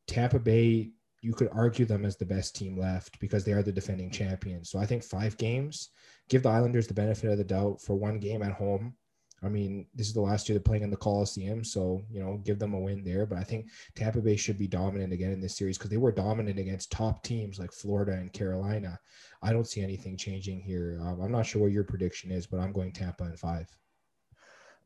Tampa 0.07 0.39
Bay, 0.39 0.91
you 1.21 1.33
could 1.33 1.49
argue 1.51 1.85
them 1.85 2.05
as 2.05 2.15
the 2.15 2.25
best 2.25 2.55
team 2.55 2.77
left 2.77 3.19
because 3.19 3.43
they 3.43 3.51
are 3.51 3.63
the 3.63 3.71
defending 3.71 4.09
champions. 4.09 4.69
So 4.69 4.79
I 4.79 4.85
think 4.85 5.03
five 5.03 5.37
games 5.37 5.89
give 6.29 6.43
the 6.43 6.49
Islanders 6.49 6.87
the 6.87 6.93
benefit 6.93 7.31
of 7.31 7.37
the 7.37 7.43
doubt 7.43 7.81
for 7.81 7.95
one 7.95 8.19
game 8.19 8.41
at 8.41 8.53
home. 8.53 8.95
I 9.43 9.49
mean, 9.49 9.85
this 9.93 10.07
is 10.07 10.13
the 10.13 10.21
last 10.21 10.49
year 10.49 10.57
they're 10.57 10.63
playing 10.63 10.83
in 10.83 10.89
the 10.89 10.97
Coliseum, 10.97 11.63
so 11.63 12.01
you 12.09 12.19
know, 12.19 12.41
give 12.43 12.57
them 12.57 12.73
a 12.73 12.79
win 12.79 13.03
there. 13.03 13.25
But 13.25 13.37
I 13.37 13.43
think 13.43 13.67
Tampa 13.95 14.19
Bay 14.19 14.35
should 14.35 14.57
be 14.57 14.67
dominant 14.67 15.13
again 15.13 15.31
in 15.31 15.39
this 15.39 15.55
series 15.55 15.77
because 15.77 15.91
they 15.91 15.97
were 15.97 16.11
dominant 16.11 16.57
against 16.57 16.91
top 16.91 17.23
teams 17.23 17.59
like 17.59 17.71
Florida 17.71 18.13
and 18.13 18.33
Carolina. 18.33 18.99
I 19.43 19.53
don't 19.53 19.67
see 19.67 19.83
anything 19.83 20.17
changing 20.17 20.61
here. 20.61 20.99
Um, 21.01 21.21
I'm 21.21 21.31
not 21.31 21.45
sure 21.45 21.61
what 21.61 21.71
your 21.71 21.83
prediction 21.83 22.31
is, 22.31 22.47
but 22.47 22.59
I'm 22.59 22.71
going 22.71 22.91
Tampa 22.91 23.25
in 23.25 23.37
five. 23.37 23.67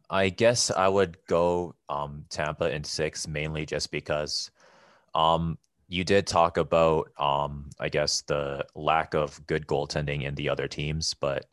I 0.10 0.28
guess 0.28 0.70
I 0.70 0.90
would 0.90 1.18
go 1.28 1.74
um, 1.88 2.26
Tampa 2.30 2.70
in 2.70 2.84
six, 2.84 3.30
mainly 3.30 3.66
just 3.66 3.92
because 3.92 4.52
um, 5.16 5.58
you 5.88 6.04
did 6.04 6.28
talk 6.28 6.58
about, 6.58 7.12
um, 7.18 7.70
I 7.80 7.88
guess, 7.88 8.22
the 8.22 8.66
lack 8.76 9.14
of 9.14 9.46
good 9.48 9.68
goaltending 9.68 10.24
in 10.24 10.36
the 10.36 10.50
other 10.50 10.68
teams, 10.68 11.14
but 11.14 11.46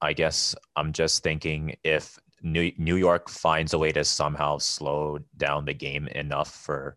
I 0.00 0.14
guess 0.14 0.54
I'm 0.76 0.94
just 0.94 1.22
thinking 1.22 1.76
if 1.84 2.18
New, 2.42 2.72
New 2.78 2.96
York 2.96 3.28
finds 3.28 3.74
a 3.74 3.78
way 3.78 3.92
to 3.92 4.04
somehow 4.04 4.58
slow 4.58 5.18
down 5.36 5.64
the 5.64 5.74
game 5.74 6.08
enough 6.08 6.54
for 6.54 6.96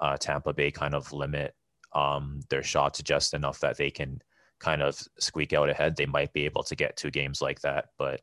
uh, 0.00 0.16
Tampa 0.16 0.52
Bay 0.52 0.70
kind 0.70 0.94
of 0.94 1.12
limit 1.12 1.54
um, 1.94 2.40
their 2.50 2.62
shots 2.62 3.02
just 3.02 3.34
enough 3.34 3.60
that 3.60 3.76
they 3.76 3.90
can 3.90 4.20
kind 4.58 4.82
of 4.82 5.00
squeak 5.18 5.52
out 5.52 5.70
ahead, 5.70 5.96
they 5.96 6.06
might 6.06 6.32
be 6.32 6.44
able 6.44 6.62
to 6.64 6.74
get 6.74 6.96
two 6.96 7.10
games 7.10 7.40
like 7.40 7.60
that. 7.60 7.86
But 7.98 8.20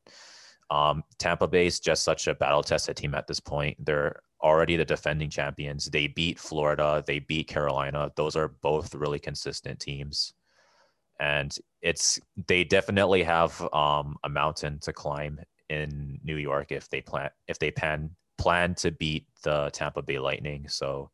um, 0.69 1.03
Tampa 1.19 1.47
Bay 1.47 1.67
is 1.67 1.79
just 1.79 2.03
such 2.03 2.27
a 2.27 2.35
battle 2.35 2.63
tested 2.63 2.97
team 2.97 3.15
at 3.15 3.27
this 3.27 3.39
point. 3.39 3.77
They're 3.83 4.21
already 4.41 4.75
the 4.75 4.85
defending 4.85 5.29
champions. 5.29 5.85
They 5.85 6.07
beat 6.07 6.39
Florida, 6.39 7.03
they 7.05 7.19
beat 7.19 7.47
Carolina. 7.47 8.11
Those 8.15 8.35
are 8.35 8.49
both 8.61 8.95
really 8.95 9.19
consistent 9.19 9.79
teams. 9.79 10.33
And 11.19 11.55
it's 11.81 12.19
they 12.47 12.63
definitely 12.63 13.21
have 13.23 13.61
um, 13.73 14.15
a 14.23 14.29
mountain 14.29 14.79
to 14.79 14.93
climb 14.93 15.39
in 15.71 16.19
New 16.23 16.35
York 16.35 16.71
if 16.71 16.89
they 16.89 17.01
plan 17.01 17.29
if 17.47 17.57
they 17.57 17.71
plan 17.71 18.11
plan 18.37 18.75
to 18.75 18.91
beat 18.91 19.25
the 19.43 19.69
Tampa 19.71 20.01
Bay 20.01 20.19
Lightning. 20.19 20.67
So 20.67 21.11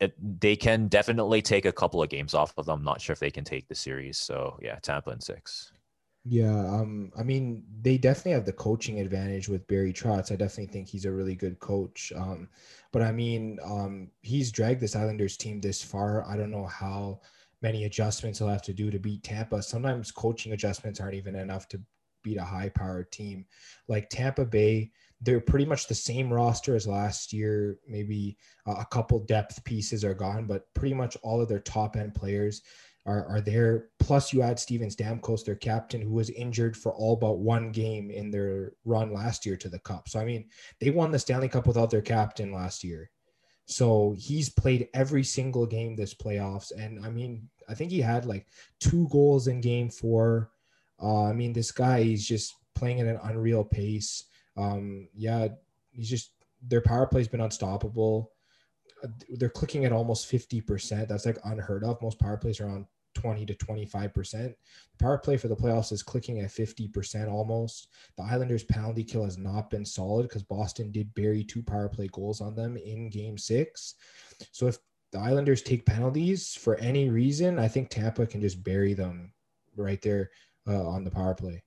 it, 0.00 0.14
they 0.40 0.56
can 0.56 0.88
definitely 0.88 1.42
take 1.42 1.66
a 1.66 1.72
couple 1.72 2.02
of 2.02 2.08
games 2.08 2.34
off 2.34 2.54
of 2.56 2.66
them. 2.66 2.82
not 2.82 3.00
sure 3.00 3.12
if 3.12 3.20
they 3.20 3.30
can 3.30 3.44
take 3.44 3.68
the 3.68 3.74
series. 3.74 4.16
So 4.16 4.58
yeah, 4.62 4.78
Tampa 4.80 5.10
in 5.10 5.20
six. 5.20 5.72
Yeah, 6.24 6.58
um, 6.58 7.12
I 7.18 7.22
mean, 7.22 7.64
they 7.80 7.96
definitely 7.96 8.32
have 8.32 8.44
the 8.44 8.52
coaching 8.52 9.00
advantage 9.00 9.48
with 9.48 9.66
Barry 9.66 9.92
Trotz. 9.92 10.30
I 10.30 10.36
definitely 10.36 10.66
think 10.66 10.86
he's 10.86 11.06
a 11.06 11.12
really 11.12 11.34
good 11.34 11.58
coach. 11.60 12.12
Um, 12.14 12.48
but 12.92 13.00
I 13.00 13.10
mean, 13.10 13.58
um, 13.64 14.10
he's 14.20 14.52
dragged 14.52 14.80
this 14.80 14.94
Islanders 14.96 15.38
team 15.38 15.60
this 15.60 15.82
far. 15.82 16.26
I 16.28 16.36
don't 16.36 16.50
know 16.50 16.66
how 16.66 17.20
many 17.62 17.84
adjustments 17.84 18.38
he'll 18.38 18.48
have 18.48 18.62
to 18.62 18.74
do 18.74 18.90
to 18.90 18.98
beat 18.98 19.22
Tampa. 19.22 19.62
Sometimes 19.62 20.12
coaching 20.12 20.52
adjustments 20.52 21.00
aren't 21.00 21.14
even 21.14 21.36
enough 21.36 21.68
to 21.68 21.80
beat 22.22 22.38
a 22.38 22.44
high 22.44 22.68
powered 22.68 23.10
team. 23.12 23.46
Like 23.88 24.08
Tampa 24.10 24.44
Bay, 24.44 24.90
they're 25.20 25.40
pretty 25.40 25.66
much 25.66 25.86
the 25.86 25.94
same 25.94 26.32
roster 26.32 26.74
as 26.74 26.86
last 26.86 27.32
year. 27.32 27.78
Maybe 27.86 28.36
a 28.66 28.86
couple 28.86 29.18
depth 29.20 29.62
pieces 29.64 30.04
are 30.04 30.14
gone, 30.14 30.46
but 30.46 30.72
pretty 30.74 30.94
much 30.94 31.16
all 31.22 31.40
of 31.40 31.48
their 31.48 31.60
top 31.60 31.96
end 31.96 32.14
players 32.14 32.62
are, 33.06 33.26
are 33.26 33.40
there. 33.40 33.88
Plus, 33.98 34.32
you 34.32 34.42
add 34.42 34.58
Steven 34.58 34.88
Stamkos, 34.88 35.44
their 35.44 35.56
captain, 35.56 36.00
who 36.00 36.12
was 36.12 36.30
injured 36.30 36.76
for 36.76 36.92
all 36.94 37.16
but 37.16 37.38
one 37.38 37.70
game 37.72 38.10
in 38.10 38.30
their 38.30 38.72
run 38.84 39.12
last 39.12 39.44
year 39.44 39.56
to 39.58 39.68
the 39.68 39.78
Cup. 39.80 40.08
So, 40.08 40.20
I 40.20 40.24
mean, 40.24 40.48
they 40.80 40.90
won 40.90 41.10
the 41.10 41.18
Stanley 41.18 41.48
Cup 41.48 41.66
without 41.66 41.90
their 41.90 42.02
captain 42.02 42.52
last 42.52 42.84
year. 42.84 43.10
So 43.66 44.16
he's 44.18 44.48
played 44.48 44.88
every 44.94 45.22
single 45.22 45.64
game 45.64 45.94
this 45.94 46.12
playoffs. 46.12 46.72
And 46.76 47.04
I 47.04 47.08
mean, 47.08 47.48
I 47.68 47.74
think 47.74 47.92
he 47.92 48.00
had 48.00 48.26
like 48.26 48.46
two 48.80 49.08
goals 49.10 49.46
in 49.46 49.60
game 49.60 49.90
four. 49.90 50.50
Uh, 51.02 51.24
I 51.24 51.32
mean, 51.32 51.52
this 51.52 51.72
guy, 51.72 52.02
he's 52.02 52.26
just 52.26 52.54
playing 52.74 53.00
at 53.00 53.06
an 53.06 53.20
unreal 53.24 53.64
pace. 53.64 54.24
Um, 54.56 55.08
yeah, 55.14 55.48
he's 55.92 56.10
just, 56.10 56.32
their 56.66 56.82
power 56.82 57.06
play's 57.06 57.28
been 57.28 57.40
unstoppable 57.40 58.32
they're 59.30 59.48
clicking 59.48 59.84
at 59.84 59.92
almost 59.92 60.30
50%. 60.30 61.08
That's 61.08 61.26
like 61.26 61.38
unheard 61.44 61.84
of. 61.84 62.00
Most 62.02 62.18
power 62.18 62.36
plays 62.36 62.60
are 62.60 62.68
on 62.68 62.86
20 63.14 63.46
to 63.46 63.54
25%. 63.54 64.12
The 64.12 64.54
power 64.98 65.18
play 65.18 65.36
for 65.36 65.48
the 65.48 65.56
playoffs 65.56 65.92
is 65.92 66.02
clicking 66.02 66.40
at 66.40 66.50
50% 66.50 67.30
almost. 67.30 67.88
The 68.16 68.22
Islanders' 68.22 68.64
penalty 68.64 69.04
kill 69.04 69.24
has 69.24 69.38
not 69.38 69.70
been 69.70 69.84
solid 69.84 70.24
because 70.24 70.42
Boston 70.42 70.92
did 70.92 71.12
bury 71.14 71.44
two 71.44 71.62
power 71.62 71.88
play 71.88 72.08
goals 72.12 72.40
on 72.40 72.54
them 72.54 72.76
in 72.76 73.10
game 73.10 73.38
six. 73.38 73.94
So 74.52 74.66
if 74.68 74.78
the 75.12 75.18
Islanders 75.18 75.62
take 75.62 75.86
penalties 75.86 76.54
for 76.54 76.76
any 76.76 77.08
reason, 77.08 77.58
I 77.58 77.68
think 77.68 77.88
Tampa 77.88 78.26
can 78.26 78.40
just 78.40 78.62
bury 78.62 78.94
them 78.94 79.32
right 79.76 80.00
there 80.02 80.30
uh, 80.68 80.86
on 80.86 81.04
the 81.04 81.10
power 81.10 81.34
play. 81.34 81.62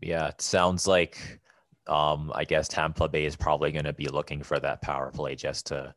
Yeah, 0.00 0.28
it 0.28 0.40
sounds 0.40 0.86
like 0.86 1.40
um, 1.86 2.32
I 2.34 2.44
guess 2.44 2.68
Tampa 2.68 3.08
Bay 3.08 3.24
is 3.24 3.36
probably 3.36 3.72
going 3.72 3.84
to 3.84 3.92
be 3.92 4.08
looking 4.08 4.42
for 4.42 4.58
that 4.60 4.82
power 4.82 5.10
play 5.10 5.34
just 5.34 5.66
to 5.66 5.94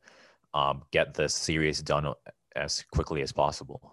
um, 0.53 0.83
get 0.91 1.13
the 1.13 1.29
series 1.29 1.81
done 1.81 2.13
as 2.55 2.83
quickly 2.91 3.21
as 3.21 3.31
possible. 3.31 3.91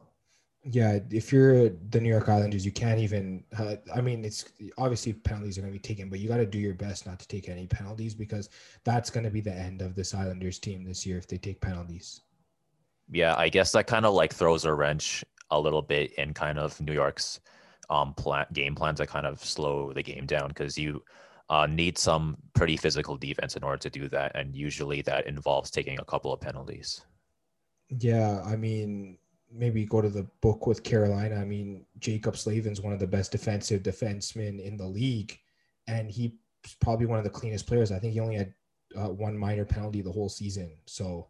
Yeah, 0.64 1.01
if 1.11 1.33
you're 1.33 1.70
the 1.90 2.01
New 2.01 2.09
York 2.09 2.29
Islanders, 2.29 2.64
you 2.64 2.70
can't 2.70 3.01
even. 3.01 3.42
Uh, 3.59 3.77
I 3.92 4.01
mean, 4.01 4.25
it's 4.25 4.44
obviously 4.79 5.12
penalties 5.12 5.59
are 5.59 5.62
going 5.62 5.72
to 5.72 5.79
be 5.79 5.83
taken, 5.83 6.09
but 6.09 6.20
you 6.20 6.29
got 6.29 6.37
to 6.37 6.46
do 6.46 6.59
your 6.59 6.75
best 6.75 7.05
not 7.05 7.18
to 7.18 7.27
take 7.27 7.48
any 7.48 7.66
penalties 7.66 8.14
because 8.14 8.48
that's 8.85 9.11
going 9.11 9.25
to 9.25 9.31
be 9.31 9.40
the 9.40 9.53
end 9.53 9.83
of 9.83 9.96
this 9.96 10.14
Islanders 10.14 10.61
team 10.61 10.85
this 10.85 11.05
year 11.05 11.18
if 11.18 11.27
they 11.27 11.37
take 11.37 11.61
penalties. 11.61 12.20
Yeah, 13.11 13.35
I 13.37 13.48
guess 13.48 13.72
that 13.72 13.88
kind 13.88 14.07
of 14.07 14.14
like 14.14 14.33
throws 14.33 14.64
a 14.64 14.72
wrench 14.72 15.25
a 15.53 15.61
little 15.61 15.83
bit 15.83 16.12
in 16.15 16.35
kind 16.35 16.59
of 16.59 16.81
New 16.81 16.93
York's 16.93 17.41
um 17.91 18.15
plan 18.15 18.47
game 18.53 18.75
plans 18.75 18.99
that 18.99 19.09
kind 19.09 19.27
of 19.27 19.45
slow 19.45 19.93
the 19.93 20.03
game 20.03 20.27
down 20.27 20.49
because 20.49 20.79
you 20.79 21.03
uh, 21.53 21.67
need 21.67 21.99
some 21.99 22.37
pretty 22.55 22.77
physical 22.77 23.17
defense 23.17 23.57
in 23.57 23.62
order 23.62 23.77
to 23.77 23.91
do 23.91 24.09
that, 24.09 24.33
and 24.35 24.57
usually 24.57 25.03
that 25.03 25.27
involves 25.27 25.71
taking 25.71 25.99
a 26.01 26.05
couple 26.05 26.33
of 26.33 26.41
penalties. 26.41 27.03
Yeah, 27.91 28.41
I 28.45 28.57
mean, 28.57 29.19
maybe 29.53 29.85
go 29.85 30.01
to 30.01 30.09
the 30.09 30.27
book 30.41 30.67
with 30.67 30.83
Carolina. 30.83 31.37
I 31.37 31.45
mean, 31.45 31.85
Jacob 31.99 32.38
Slavin's 32.38 32.81
one 32.81 32.95
of 32.95 33.01
the 33.01 33.07
best 33.07 33.33
defensive 33.33 33.83
defensemen 33.83 34.65
in 34.65 34.79
the 34.79 34.87
league, 34.87 35.38
and 35.87 36.11
he's 36.11 36.33
probably 36.81 37.07
one 37.07 37.19
of 37.19 37.25
the 37.25 37.31
cleanest 37.31 37.67
players. 37.67 37.93
I 37.93 37.99
think 37.99 38.15
he 38.15 38.21
only 38.21 38.37
had 38.37 38.55
uh, 38.97 39.09
one 39.11 39.37
minor 39.37 39.67
penalty 39.67 40.01
the 40.01 40.12
whole 40.12 40.31
season. 40.31 40.73
So, 40.87 41.29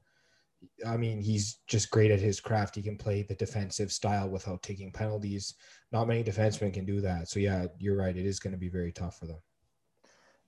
I 0.87 0.97
mean, 0.97 1.21
he's 1.21 1.61
just 1.67 1.91
great 1.91 2.11
at 2.11 2.21
his 2.21 2.41
craft. 2.41 2.77
He 2.77 2.83
can 2.83 2.97
play 2.97 3.23
the 3.23 3.35
defensive 3.35 3.93
style 3.93 4.29
without 4.29 4.63
taking 4.63 4.93
penalties. 4.93 5.55
Not 5.91 6.09
many 6.09 6.23
defensemen 6.23 6.73
can 6.73 6.85
do 6.85 7.01
that. 7.01 7.29
So, 7.29 7.41
yeah, 7.41 7.67
you're 7.79 7.97
right. 7.97 8.17
It 8.17 8.27
is 8.27 8.39
going 8.39 8.53
to 8.53 8.59
be 8.59 8.69
very 8.69 8.93
tough 8.93 9.19
for 9.19 9.27
them. 9.27 9.39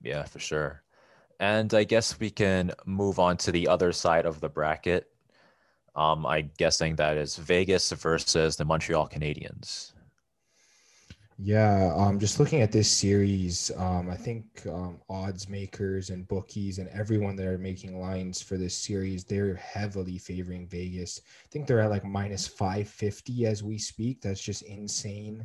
Yeah, 0.02 0.24
for 0.24 0.38
sure. 0.38 0.82
And 1.40 1.72
I 1.74 1.84
guess 1.84 2.18
we 2.20 2.30
can 2.30 2.72
move 2.86 3.18
on 3.18 3.36
to 3.38 3.52
the 3.52 3.68
other 3.68 3.92
side 3.92 4.26
of 4.26 4.40
the 4.40 4.48
bracket. 4.48 5.06
Um, 5.96 6.26
I'm 6.26 6.50
guessing 6.58 6.96
that 6.96 7.16
is 7.16 7.36
Vegas 7.36 7.90
versus 7.92 8.56
the 8.56 8.64
Montreal 8.64 9.08
Canadiens. 9.08 9.92
Yeah, 11.36 11.92
um, 11.96 12.20
just 12.20 12.38
looking 12.38 12.62
at 12.62 12.70
this 12.70 12.90
series, 12.90 13.72
um, 13.76 14.08
I 14.08 14.16
think 14.16 14.44
um, 14.68 15.00
odds 15.10 15.48
makers 15.48 16.10
and 16.10 16.28
bookies 16.28 16.78
and 16.78 16.88
everyone 16.90 17.34
that 17.36 17.46
are 17.48 17.58
making 17.58 17.98
lines 18.00 18.40
for 18.40 18.56
this 18.56 18.74
series, 18.76 19.24
they're 19.24 19.56
heavily 19.56 20.16
favoring 20.18 20.68
Vegas. 20.68 21.20
I 21.44 21.48
think 21.50 21.66
they're 21.66 21.80
at 21.80 21.90
like 21.90 22.04
minus 22.04 22.46
550 22.46 23.46
as 23.46 23.64
we 23.64 23.78
speak. 23.78 24.20
That's 24.22 24.40
just 24.42 24.62
insane. 24.62 25.44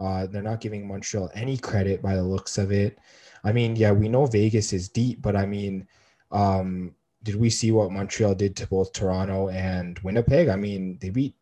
Uh, 0.00 0.26
they're 0.26 0.42
not 0.42 0.60
giving 0.60 0.88
Montreal 0.88 1.30
any 1.34 1.58
credit 1.58 2.02
by 2.02 2.16
the 2.16 2.22
looks 2.24 2.58
of 2.58 2.72
it. 2.72 2.98
I 3.44 3.52
mean, 3.52 3.76
yeah, 3.76 3.92
we 3.92 4.08
know 4.08 4.26
Vegas 4.26 4.72
is 4.72 4.88
deep, 4.88 5.22
but 5.22 5.36
I 5.36 5.46
mean, 5.46 5.86
um, 6.32 6.94
did 7.22 7.36
we 7.36 7.50
see 7.50 7.72
what 7.72 7.92
Montreal 7.92 8.34
did 8.34 8.56
to 8.56 8.66
both 8.68 8.92
Toronto 8.92 9.48
and 9.50 9.98
Winnipeg? 10.00 10.48
I 10.48 10.56
mean, 10.56 10.98
they 11.00 11.10
beat 11.10 11.36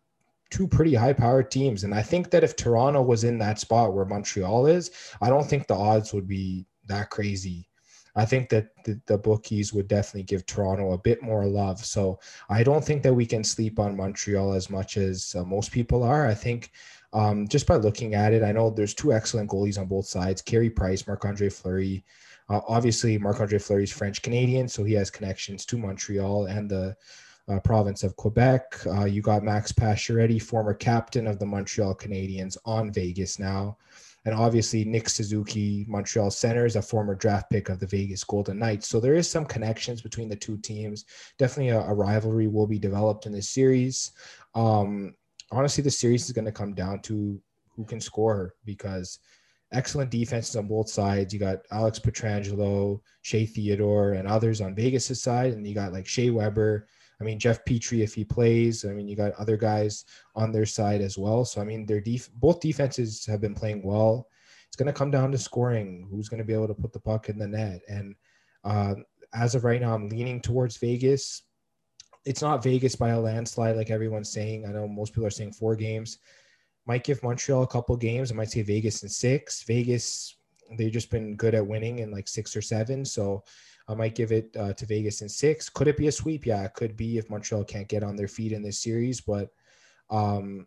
two 0.50 0.66
pretty 0.66 0.94
high 0.94 1.12
powered 1.12 1.50
teams. 1.50 1.84
And 1.84 1.94
I 1.94 2.02
think 2.02 2.30
that 2.30 2.44
if 2.44 2.56
Toronto 2.56 3.02
was 3.02 3.24
in 3.24 3.38
that 3.38 3.58
spot 3.58 3.94
where 3.94 4.04
Montreal 4.04 4.66
is, 4.66 4.90
I 5.20 5.28
don't 5.28 5.48
think 5.48 5.66
the 5.66 5.74
odds 5.74 6.12
would 6.12 6.26
be 6.26 6.66
that 6.86 7.10
crazy. 7.10 7.68
I 8.16 8.24
think 8.24 8.48
that 8.48 8.70
the, 8.84 9.00
the, 9.06 9.16
bookies 9.16 9.72
would 9.72 9.86
definitely 9.86 10.24
give 10.24 10.44
Toronto 10.44 10.92
a 10.92 10.98
bit 10.98 11.22
more 11.22 11.46
love. 11.46 11.84
So 11.84 12.18
I 12.48 12.64
don't 12.64 12.84
think 12.84 13.04
that 13.04 13.14
we 13.14 13.24
can 13.24 13.44
sleep 13.44 13.78
on 13.78 13.96
Montreal 13.96 14.54
as 14.54 14.70
much 14.70 14.96
as 14.96 15.36
uh, 15.38 15.44
most 15.44 15.70
people 15.70 16.02
are. 16.02 16.26
I 16.26 16.34
think 16.34 16.72
um, 17.12 17.46
just 17.46 17.66
by 17.66 17.76
looking 17.76 18.14
at 18.14 18.32
it, 18.32 18.42
I 18.42 18.50
know 18.50 18.70
there's 18.70 18.94
two 18.94 19.12
excellent 19.12 19.50
goalies 19.50 19.78
on 19.78 19.86
both 19.86 20.06
sides 20.06 20.42
Carey 20.42 20.68
Price, 20.68 21.06
Marc 21.06 21.24
Andre 21.24 21.48
Fleury. 21.48 22.04
Uh, 22.48 22.60
obviously, 22.66 23.18
Marc 23.18 23.40
Andre 23.40 23.58
Fleury 23.58 23.84
is 23.84 23.92
French 23.92 24.22
Canadian, 24.22 24.66
so 24.66 24.82
he 24.82 24.94
has 24.94 25.10
connections 25.10 25.64
to 25.66 25.78
Montreal 25.78 26.46
and 26.46 26.68
the 26.68 26.96
uh, 27.48 27.60
province 27.60 28.02
of 28.02 28.16
Quebec. 28.16 28.80
Uh, 28.86 29.04
you 29.04 29.22
got 29.22 29.42
Max 29.42 29.72
Pacioretty, 29.72 30.40
former 30.40 30.74
captain 30.74 31.26
of 31.26 31.38
the 31.38 31.46
Montreal 31.46 31.94
Canadiens, 31.94 32.56
on 32.64 32.92
Vegas 32.92 33.38
now. 33.38 33.76
And 34.24 34.34
obviously, 34.34 34.84
Nick 34.84 35.08
Suzuki, 35.08 35.86
Montreal 35.88 36.30
Center, 36.30 36.66
is 36.66 36.76
a 36.76 36.82
former 36.82 37.14
draft 37.14 37.50
pick 37.50 37.68
of 37.68 37.80
the 37.80 37.86
Vegas 37.86 38.24
Golden 38.24 38.58
Knights. 38.58 38.88
So 38.88 39.00
there 39.00 39.14
is 39.14 39.30
some 39.30 39.46
connections 39.46 40.02
between 40.02 40.28
the 40.28 40.36
two 40.36 40.58
teams. 40.58 41.06
Definitely 41.38 41.70
a, 41.70 41.80
a 41.80 41.94
rivalry 41.94 42.46
will 42.46 42.66
be 42.66 42.78
developed 42.78 43.26
in 43.26 43.32
this 43.32 43.48
series. 43.48 44.12
Um, 44.54 45.14
honestly, 45.50 45.82
the 45.82 45.90
series 45.90 46.26
is 46.26 46.32
going 46.32 46.44
to 46.44 46.52
come 46.52 46.74
down 46.74 47.00
to 47.02 47.40
who 47.74 47.84
can 47.84 48.00
score 48.00 48.54
because 48.64 49.20
excellent 49.72 50.10
defenses 50.10 50.56
on 50.56 50.66
both 50.66 50.90
sides. 50.90 51.32
You 51.32 51.40
got 51.40 51.60
Alex 51.70 51.98
Pietrangelo, 51.98 53.00
Shea 53.22 53.46
Theodore, 53.46 54.12
and 54.14 54.28
others 54.28 54.60
on 54.60 54.74
Vegas' 54.74 55.22
side. 55.22 55.52
And 55.52 55.66
you 55.66 55.74
got 55.74 55.92
like 55.92 56.06
Shea 56.06 56.30
Weber, 56.30 56.86
I 57.20 57.24
mean, 57.24 57.38
Jeff 57.38 57.64
Petry, 57.64 58.02
if 58.02 58.14
he 58.14 58.24
plays, 58.24 58.84
I 58.84 58.90
mean, 58.90 59.08
you 59.08 59.16
got 59.16 59.32
other 59.32 59.56
guys 59.56 60.04
on 60.36 60.52
their 60.52 60.66
side 60.66 61.00
as 61.00 61.18
well. 61.18 61.44
So, 61.44 61.60
I 61.60 61.64
mean, 61.64 61.84
their 61.84 62.00
def- 62.00 62.30
both 62.34 62.60
defenses 62.60 63.26
have 63.26 63.40
been 63.40 63.54
playing 63.54 63.82
well. 63.82 64.28
It's 64.68 64.76
going 64.76 64.86
to 64.86 64.92
come 64.92 65.10
down 65.10 65.32
to 65.32 65.38
scoring. 65.38 66.06
Who's 66.10 66.28
going 66.28 66.38
to 66.38 66.44
be 66.44 66.52
able 66.52 66.68
to 66.68 66.74
put 66.74 66.92
the 66.92 67.00
puck 67.00 67.28
in 67.28 67.38
the 67.38 67.48
net? 67.48 67.80
And 67.88 68.14
uh, 68.64 68.94
as 69.34 69.54
of 69.54 69.64
right 69.64 69.80
now, 69.80 69.94
I'm 69.94 70.08
leaning 70.08 70.40
towards 70.40 70.76
Vegas. 70.76 71.42
It's 72.24 72.42
not 72.42 72.62
Vegas 72.62 72.94
by 72.94 73.10
a 73.10 73.20
landslide 73.20 73.76
like 73.76 73.90
everyone's 73.90 74.30
saying. 74.30 74.66
I 74.66 74.72
know 74.72 74.86
most 74.86 75.12
people 75.12 75.26
are 75.26 75.30
saying 75.30 75.52
four 75.52 75.74
games. 75.74 76.18
Might 76.86 77.04
give 77.04 77.22
Montreal 77.22 77.62
a 77.62 77.66
couple 77.66 77.96
games. 77.96 78.30
I 78.30 78.34
might 78.34 78.50
say 78.50 78.62
Vegas 78.62 79.02
in 79.02 79.08
six. 79.08 79.62
Vegas, 79.64 80.36
they've 80.76 80.92
just 80.92 81.10
been 81.10 81.36
good 81.36 81.54
at 81.54 81.66
winning 81.66 81.98
in 81.98 82.10
like 82.10 82.28
six 82.28 82.54
or 82.54 82.62
seven. 82.62 83.04
So 83.04 83.42
I 83.88 83.94
might 83.94 84.14
give 84.14 84.32
it 84.32 84.54
uh, 84.58 84.74
to 84.74 84.86
Vegas 84.86 85.22
in 85.22 85.28
six. 85.28 85.70
Could 85.70 85.88
it 85.88 85.96
be 85.96 86.08
a 86.08 86.12
sweep? 86.12 86.44
Yeah, 86.44 86.62
it 86.64 86.74
could 86.74 86.96
be 86.96 87.16
if 87.16 87.30
Montreal 87.30 87.64
can't 87.64 87.88
get 87.88 88.02
on 88.02 88.16
their 88.16 88.28
feet 88.28 88.52
in 88.52 88.62
this 88.62 88.82
series. 88.82 89.20
But 89.20 89.48
um, 90.10 90.66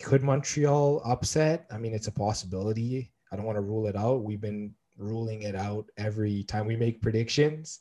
could 0.00 0.22
Montreal 0.22 1.02
upset? 1.04 1.66
I 1.72 1.78
mean, 1.78 1.92
it's 1.92 2.06
a 2.06 2.12
possibility. 2.12 3.12
I 3.32 3.36
don't 3.36 3.44
want 3.44 3.56
to 3.56 3.62
rule 3.62 3.88
it 3.88 3.96
out. 3.96 4.22
We've 4.22 4.40
been 4.40 4.72
ruling 4.96 5.42
it 5.42 5.56
out 5.56 5.86
every 5.96 6.44
time 6.44 6.66
we 6.66 6.76
make 6.76 7.02
predictions. 7.02 7.80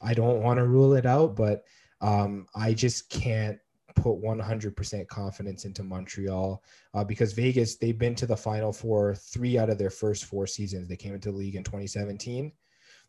I 0.00 0.14
don't 0.14 0.42
want 0.42 0.58
to 0.58 0.66
rule 0.66 0.94
it 0.94 1.04
out, 1.04 1.36
but 1.36 1.64
um, 2.00 2.46
I 2.54 2.72
just 2.72 3.10
can't 3.10 3.58
put 3.94 4.22
100% 4.22 5.06
confidence 5.08 5.66
into 5.66 5.84
Montreal 5.84 6.62
uh, 6.94 7.04
because 7.04 7.34
Vegas, 7.34 7.76
they've 7.76 7.98
been 7.98 8.14
to 8.14 8.26
the 8.26 8.36
Final 8.36 8.72
Four 8.72 9.14
three 9.14 9.58
out 9.58 9.70
of 9.70 9.78
their 9.78 9.90
first 9.90 10.24
four 10.24 10.46
seasons. 10.46 10.88
They 10.88 10.96
came 10.96 11.14
into 11.14 11.30
the 11.30 11.36
league 11.36 11.56
in 11.56 11.62
2017 11.62 12.50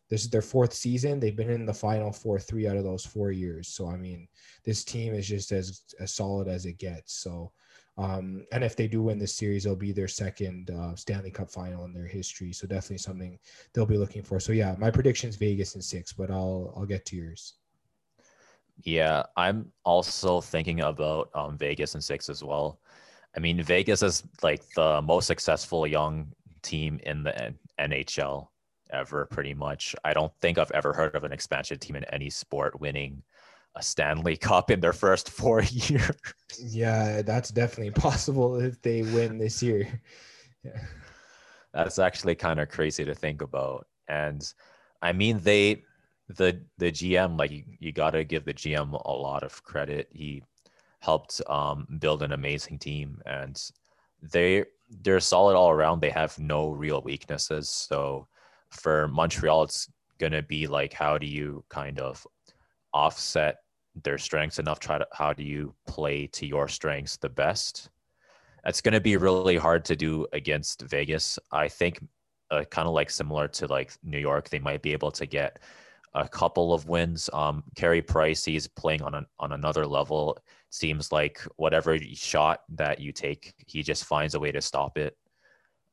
this 0.08 0.22
is 0.22 0.30
their 0.30 0.42
fourth 0.42 0.72
season. 0.72 1.18
They've 1.18 1.36
been 1.36 1.50
in 1.50 1.66
the 1.66 1.74
final 1.74 2.12
four 2.12 2.38
three 2.38 2.68
out 2.68 2.76
of 2.76 2.84
those 2.84 3.04
four 3.04 3.32
years. 3.32 3.68
So 3.68 3.90
I 3.90 3.96
mean, 3.96 4.28
this 4.64 4.84
team 4.84 5.14
is 5.14 5.26
just 5.26 5.52
as 5.52 5.82
as 6.00 6.14
solid 6.14 6.48
as 6.48 6.66
it 6.66 6.78
gets. 6.78 7.14
So, 7.14 7.52
um, 7.98 8.46
and 8.52 8.62
if 8.62 8.76
they 8.76 8.86
do 8.86 9.02
win 9.02 9.18
this 9.18 9.34
series, 9.34 9.66
it'll 9.66 9.76
be 9.76 9.92
their 9.92 10.08
second 10.08 10.70
uh, 10.70 10.94
Stanley 10.94 11.30
Cup 11.30 11.50
final 11.50 11.84
in 11.84 11.92
their 11.92 12.06
history. 12.06 12.52
So 12.52 12.66
definitely 12.66 12.98
something 12.98 13.38
they'll 13.72 13.86
be 13.86 13.98
looking 13.98 14.22
for. 14.22 14.38
So 14.38 14.52
yeah, 14.52 14.76
my 14.78 14.90
prediction's 14.90 15.36
Vegas 15.36 15.74
in 15.74 15.82
six, 15.82 16.12
but 16.12 16.30
I'll 16.30 16.72
I'll 16.76 16.86
get 16.86 17.04
to 17.06 17.16
yours. 17.16 17.54
Yeah, 18.82 19.22
I'm 19.36 19.72
also 19.84 20.40
thinking 20.40 20.82
about 20.82 21.30
um, 21.34 21.56
Vegas 21.56 21.94
in 21.94 22.00
six 22.00 22.28
as 22.28 22.44
well. 22.44 22.78
I 23.36 23.40
mean, 23.40 23.62
Vegas 23.62 24.02
is 24.02 24.22
like 24.42 24.62
the 24.76 25.02
most 25.02 25.26
successful 25.26 25.86
young 25.86 26.30
team 26.62 27.00
in 27.04 27.22
the 27.22 27.54
NHL 27.78 28.48
ever, 28.90 29.26
pretty 29.26 29.54
much. 29.54 29.94
I 30.04 30.12
don't 30.12 30.32
think 30.40 30.58
I've 30.58 30.70
ever 30.72 30.92
heard 30.92 31.14
of 31.14 31.24
an 31.24 31.32
expansion 31.32 31.78
team 31.78 31.96
in 31.96 32.04
any 32.04 32.30
sport 32.30 32.80
winning 32.80 33.22
a 33.76 33.82
Stanley 33.82 34.36
Cup 34.48 34.70
in 34.70 34.80
their 34.80 34.92
first 34.92 35.30
four 35.30 35.62
years. 35.70 36.16
Yeah, 36.58 37.22
that's 37.22 37.50
definitely 37.50 37.90
possible 38.00 38.60
if 38.60 38.80
they 38.82 39.02
win 39.02 39.38
this 39.38 39.62
year. 39.62 40.00
Yeah. 40.64 40.80
That's 41.72 41.98
actually 41.98 42.34
kind 42.34 42.58
of 42.58 42.70
crazy 42.70 43.04
to 43.04 43.14
think 43.14 43.42
about. 43.42 43.86
And 44.08 44.42
I 45.02 45.12
mean, 45.12 45.38
they, 45.38 45.84
the 46.28 46.60
the 46.78 46.90
GM, 46.90 47.38
like 47.38 47.50
you, 47.50 47.64
you 47.78 47.92
got 47.92 48.10
to 48.10 48.24
give 48.24 48.44
the 48.44 48.54
GM 48.54 49.00
a 49.04 49.12
lot 49.12 49.42
of 49.42 49.62
credit. 49.62 50.08
He 50.10 50.42
helped 51.00 51.40
um, 51.48 51.86
build 52.00 52.22
an 52.22 52.32
amazing 52.32 52.78
team, 52.78 53.20
and 53.26 53.62
they 54.22 54.64
they're 55.02 55.20
solid 55.20 55.54
all 55.54 55.70
around. 55.70 56.00
They 56.00 56.10
have 56.10 56.38
no 56.38 56.70
real 56.70 57.02
weaknesses. 57.02 57.68
So 57.68 58.26
for 58.76 59.08
Montreal, 59.08 59.64
it's 59.64 59.88
going 60.18 60.32
to 60.32 60.42
be 60.42 60.66
like, 60.66 60.92
how 60.92 61.18
do 61.18 61.26
you 61.26 61.64
kind 61.68 61.98
of 62.00 62.26
offset 62.92 63.56
their 64.02 64.18
strengths 64.18 64.58
enough? 64.58 64.80
Try 64.80 64.98
to, 64.98 65.06
how 65.12 65.32
do 65.32 65.42
you 65.42 65.74
play 65.86 66.26
to 66.28 66.46
your 66.46 66.68
strengths 66.68 67.16
the 67.16 67.28
best? 67.28 67.90
It's 68.64 68.80
going 68.80 68.94
to 68.94 69.00
be 69.00 69.16
really 69.16 69.56
hard 69.56 69.84
to 69.86 69.96
do 69.96 70.26
against 70.32 70.82
Vegas. 70.82 71.38
I 71.52 71.68
think 71.68 72.00
uh, 72.50 72.64
kind 72.64 72.88
of 72.88 72.94
like 72.94 73.10
similar 73.10 73.48
to 73.48 73.66
like 73.66 73.92
New 74.02 74.18
York, 74.18 74.48
they 74.48 74.58
might 74.58 74.82
be 74.82 74.92
able 74.92 75.10
to 75.12 75.26
get 75.26 75.58
a 76.14 76.28
couple 76.28 76.72
of 76.72 76.88
wins. 76.88 77.28
Um, 77.32 77.62
Carey 77.76 78.02
Price, 78.02 78.44
he's 78.44 78.66
playing 78.66 79.02
on 79.02 79.14
an, 79.14 79.26
on 79.38 79.52
another 79.52 79.86
level. 79.86 80.38
Seems 80.70 81.12
like 81.12 81.40
whatever 81.56 81.98
shot 82.14 82.62
that 82.70 83.00
you 83.00 83.12
take, 83.12 83.54
he 83.66 83.82
just 83.82 84.04
finds 84.04 84.34
a 84.34 84.40
way 84.40 84.50
to 84.50 84.60
stop 84.60 84.98
it 84.98 85.16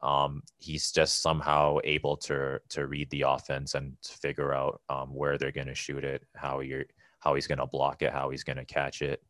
um, 0.04 0.44
he's 0.60 0.92
just 0.92 1.22
somehow 1.22 1.78
able 1.84 2.18
to 2.18 2.60
to 2.70 2.88
read 2.88 3.10
the 3.10 3.24
offense 3.24 3.74
and 3.74 3.96
figure 4.04 4.54
out 4.54 4.82
um, 4.90 5.16
where 5.16 5.38
they're 5.38 5.52
going 5.52 5.68
to 5.68 5.76
shoot 5.76 6.04
it, 6.04 6.24
how 6.36 6.60
you 6.60 6.84
how 7.20 7.34
he's 7.34 7.48
going 7.48 7.60
to 7.60 7.66
block 7.66 8.02
it, 8.02 8.12
how 8.12 8.30
he's 8.30 8.44
going 8.44 8.58
to 8.58 8.66
catch 8.66 9.02
it. 9.02 9.24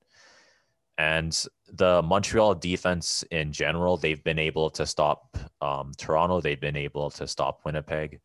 And 0.98 1.46
the 1.72 2.02
Montreal 2.02 2.56
defense 2.56 3.24
in 3.32 3.52
general, 3.52 3.98
they've 3.98 4.24
been 4.24 4.40
able 4.40 4.70
to 4.72 4.86
stop 4.86 5.38
um, 5.62 5.92
Toronto. 5.98 6.42
They've 6.42 6.60
been 6.60 6.76
able 6.76 7.10
to 7.12 7.28
stop 7.28 7.62
Winnipeg. 7.66 8.20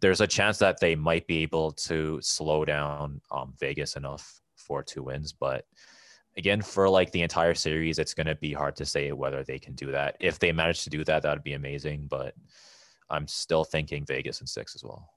There's 0.00 0.20
a 0.20 0.26
chance 0.26 0.58
that 0.58 0.78
they 0.80 0.94
might 0.94 1.26
be 1.26 1.42
able 1.42 1.72
to 1.72 2.20
slow 2.22 2.64
down 2.64 3.20
um, 3.32 3.54
Vegas 3.58 3.96
enough 3.96 4.40
for 4.56 4.82
two 4.82 5.02
wins, 5.02 5.32
but 5.32 5.64
again 6.36 6.62
for 6.62 6.88
like 6.88 7.10
the 7.10 7.22
entire 7.22 7.54
series 7.54 7.98
it's 7.98 8.14
going 8.14 8.26
to 8.26 8.34
be 8.36 8.52
hard 8.52 8.76
to 8.76 8.86
say 8.86 9.12
whether 9.12 9.42
they 9.42 9.58
can 9.58 9.74
do 9.74 9.90
that 9.90 10.16
if 10.20 10.38
they 10.38 10.52
manage 10.52 10.84
to 10.84 10.90
do 10.90 11.04
that 11.04 11.22
that 11.22 11.32
would 11.32 11.44
be 11.44 11.54
amazing 11.54 12.06
but 12.08 12.34
I'm 13.10 13.26
still 13.26 13.64
thinking 13.64 14.04
Vegas 14.06 14.38
and 14.38 14.48
six 14.48 14.74
as 14.74 14.84
well. 14.84 15.10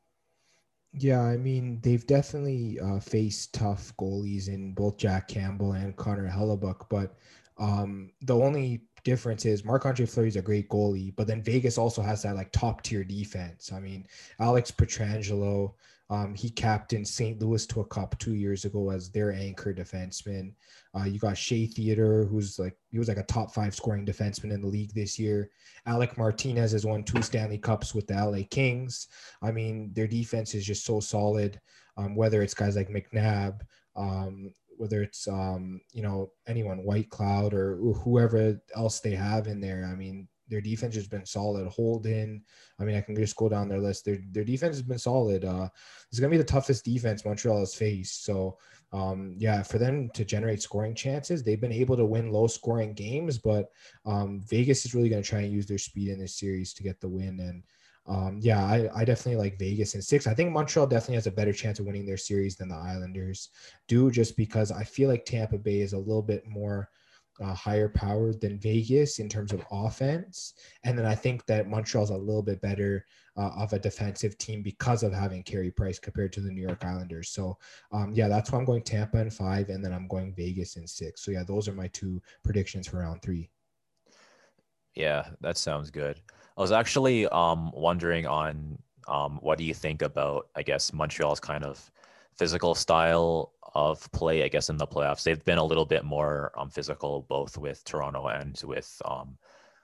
Yeah, 0.95 1.21
I 1.21 1.37
mean 1.37 1.79
they've 1.81 2.05
definitely 2.05 2.79
uh, 2.79 2.99
faced 2.99 3.53
tough 3.53 3.93
goalies 3.99 4.47
in 4.47 4.73
both 4.73 4.97
Jack 4.97 5.27
Campbell 5.27 5.73
and 5.73 5.95
Connor 5.95 6.29
Hellebuyck 6.29 6.87
but 6.89 7.15
um, 7.57 8.11
the 8.21 8.35
only 8.35 8.81
difference 9.03 9.45
is 9.45 9.65
Marc 9.65 9.85
Andre 9.85 10.05
Fleury 10.05 10.29
is 10.29 10.35
a 10.35 10.41
great 10.41 10.69
goalie, 10.69 11.15
but 11.15 11.27
then 11.27 11.43
Vegas 11.43 11.77
also 11.77 12.01
has 12.01 12.23
that 12.23 12.35
like 12.35 12.51
top 12.51 12.81
tier 12.81 13.03
defense. 13.03 13.71
I 13.71 13.79
mean, 13.79 14.07
Alex 14.39 14.71
Pietrangelo, 14.71 15.73
um, 16.13 16.35
he 16.35 16.51
captained 16.51 17.07
St. 17.07 17.41
Louis 17.41 17.65
to 17.65 17.81
a 17.81 17.85
cup 17.85 18.15
two 18.19 18.35
years 18.35 18.65
ago 18.65 18.91
as 18.91 19.09
their 19.09 19.33
anchor 19.33 19.73
defenseman. 19.73 20.53
Uh, 20.95 21.05
you 21.05 21.17
got 21.17 21.35
Shea 21.35 21.65
Theodore, 21.65 22.25
who's 22.25 22.59
like 22.59 22.77
he 22.91 22.99
was 22.99 23.07
like 23.07 23.17
a 23.17 23.23
top 23.23 23.51
five 23.51 23.73
scoring 23.73 24.05
defenseman 24.05 24.53
in 24.53 24.61
the 24.61 24.67
league 24.67 24.93
this 24.93 25.17
year. 25.17 25.49
Alec 25.87 26.15
Martinez 26.15 26.71
has 26.73 26.85
won 26.85 27.03
two 27.03 27.23
Stanley 27.23 27.57
Cups 27.57 27.95
with 27.95 28.05
the 28.05 28.13
LA 28.13 28.43
Kings. 28.47 29.07
I 29.41 29.51
mean, 29.51 29.91
their 29.93 30.05
defense 30.05 30.53
is 30.53 30.67
just 30.67 30.85
so 30.85 30.99
solid. 30.99 31.59
Um, 31.97 32.15
whether 32.15 32.43
it's 32.43 32.53
guys 32.53 32.75
like 32.75 32.89
McNabb, 32.89 33.61
um, 33.95 34.53
whether 34.77 35.01
it's 35.01 35.27
um, 35.27 35.81
you 35.93 36.03
know 36.03 36.31
anyone 36.45 36.85
Whitecloud 36.85 37.53
or 37.53 37.77
whoever 38.03 38.61
else 38.75 38.99
they 38.99 39.15
have 39.15 39.47
in 39.47 39.59
there. 39.59 39.89
I 39.91 39.95
mean, 39.95 40.27
their 40.47 40.61
defense 40.61 40.95
has 40.95 41.07
been 41.07 41.25
solid. 41.25 41.67
Holden, 41.67 42.43
I 42.79 42.83
mean, 42.83 42.95
I 42.95 43.01
can 43.01 43.15
just 43.15 43.35
go 43.35 43.49
down 43.49 43.69
their 43.69 43.79
list. 43.79 44.05
Their 44.05 44.19
their 44.31 44.43
defense 44.43 44.75
has 44.75 44.83
been 44.83 44.99
solid. 44.99 45.45
Uh, 45.45 45.69
it's 46.09 46.19
gonna 46.19 46.31
be 46.31 46.37
the 46.37 46.43
toughest 46.43 46.85
defense 46.85 47.25
Montreal 47.25 47.59
has 47.59 47.75
faced. 47.75 48.25
So, 48.25 48.57
um, 48.91 49.35
yeah, 49.37 49.63
for 49.63 49.77
them 49.77 50.09
to 50.13 50.25
generate 50.25 50.61
scoring 50.61 50.95
chances, 50.95 51.43
they've 51.43 51.61
been 51.61 51.71
able 51.71 51.97
to 51.97 52.05
win 52.05 52.31
low 52.31 52.47
scoring 52.47 52.93
games. 52.93 53.37
But 53.37 53.69
um, 54.05 54.41
Vegas 54.47 54.85
is 54.85 54.93
really 54.93 55.09
gonna 55.09 55.23
try 55.23 55.39
and 55.41 55.53
use 55.53 55.65
their 55.65 55.77
speed 55.77 56.09
in 56.09 56.19
this 56.19 56.37
series 56.37 56.73
to 56.73 56.83
get 56.83 56.99
the 56.99 57.09
win. 57.09 57.39
And 57.39 57.63
um, 58.05 58.39
yeah, 58.41 58.65
I, 58.65 58.89
I 58.93 59.05
definitely 59.05 59.41
like 59.41 59.57
Vegas 59.57 59.95
in 59.95 60.01
six. 60.01 60.27
I 60.27 60.33
think 60.33 60.51
Montreal 60.51 60.87
definitely 60.87 61.15
has 61.15 61.27
a 61.27 61.31
better 61.31 61.53
chance 61.53 61.79
of 61.79 61.85
winning 61.85 62.05
their 62.05 62.17
series 62.17 62.57
than 62.57 62.67
the 62.67 62.75
Islanders 62.75 63.49
do, 63.87 64.11
just 64.11 64.35
because 64.35 64.71
I 64.71 64.83
feel 64.83 65.09
like 65.09 65.25
Tampa 65.25 65.57
Bay 65.57 65.79
is 65.79 65.93
a 65.93 65.97
little 65.97 66.21
bit 66.21 66.45
more 66.45 66.89
uh, 67.41 67.53
higher 67.53 67.89
powered 67.89 68.39
than 68.41 68.59
Vegas 68.59 69.19
in 69.19 69.27
terms 69.27 69.51
of 69.51 69.65
offense. 69.71 70.53
And 70.83 70.97
then 70.97 71.05
I 71.05 71.15
think 71.15 71.45
that 71.47 71.69
Montreal's 71.69 72.11
a 72.11 72.17
little 72.17 72.43
bit 72.43 72.61
better 72.61 73.05
uh, 73.37 73.49
of 73.57 73.73
a 73.73 73.79
defensive 73.79 74.37
team 74.37 74.61
because 74.61 75.03
of 75.03 75.13
having 75.13 75.43
Carey 75.43 75.71
Price 75.71 75.99
compared 75.99 76.31
to 76.33 76.41
the 76.41 76.51
New 76.51 76.61
York 76.61 76.85
Islanders. 76.85 77.29
So, 77.29 77.57
um, 77.91 78.11
yeah, 78.13 78.27
that's 78.27 78.51
why 78.51 78.59
I'm 78.59 78.65
going 78.65 78.83
Tampa 78.83 79.19
in 79.19 79.29
five, 79.29 79.69
and 79.69 79.83
then 79.83 79.93
I'm 79.93 80.07
going 80.07 80.33
Vegas 80.35 80.75
in 80.75 80.85
six. 80.87 81.23
So, 81.23 81.31
yeah, 81.31 81.43
those 81.43 81.67
are 81.67 81.73
my 81.73 81.87
two 81.87 82.21
predictions 82.43 82.87
for 82.87 82.99
round 82.99 83.21
three. 83.21 83.49
Yeah, 84.93 85.29
that 85.41 85.57
sounds 85.57 85.89
good. 85.89 86.21
I 86.55 86.61
was 86.61 86.71
actually 86.71 87.27
um, 87.29 87.71
wondering 87.73 88.27
on 88.27 88.77
um, 89.07 89.39
what 89.41 89.57
do 89.57 89.63
you 89.63 89.73
think 89.73 90.03
about, 90.03 90.49
I 90.55 90.61
guess, 90.61 90.93
Montreal's 90.93 91.39
kind 91.39 91.63
of 91.63 91.91
physical 92.37 92.75
style 92.75 93.53
of 93.75 94.09
play, 94.11 94.43
I 94.43 94.47
guess, 94.47 94.69
in 94.69 94.77
the 94.77 94.87
playoffs. 94.87 95.23
They've 95.23 95.43
been 95.43 95.57
a 95.57 95.63
little 95.63 95.85
bit 95.85 96.03
more 96.03 96.51
um, 96.57 96.69
physical, 96.69 97.25
both 97.27 97.57
with 97.57 97.83
Toronto 97.83 98.27
and 98.27 98.59
with 98.63 99.01
um, 99.05 99.37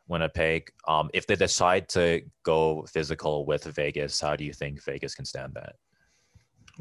Winnipeg. 0.07 0.71
Um, 0.87 1.09
if 1.13 1.25
they 1.25 1.35
decide 1.35 1.89
to 1.89 2.21
go 2.43 2.85
physical 2.91 3.45
with 3.45 3.63
Vegas, 3.63 4.19
how 4.21 4.35
do 4.35 4.43
you 4.43 4.53
think 4.53 4.83
Vegas 4.83 5.15
can 5.15 5.25
stand 5.25 5.53
that? 5.55 5.75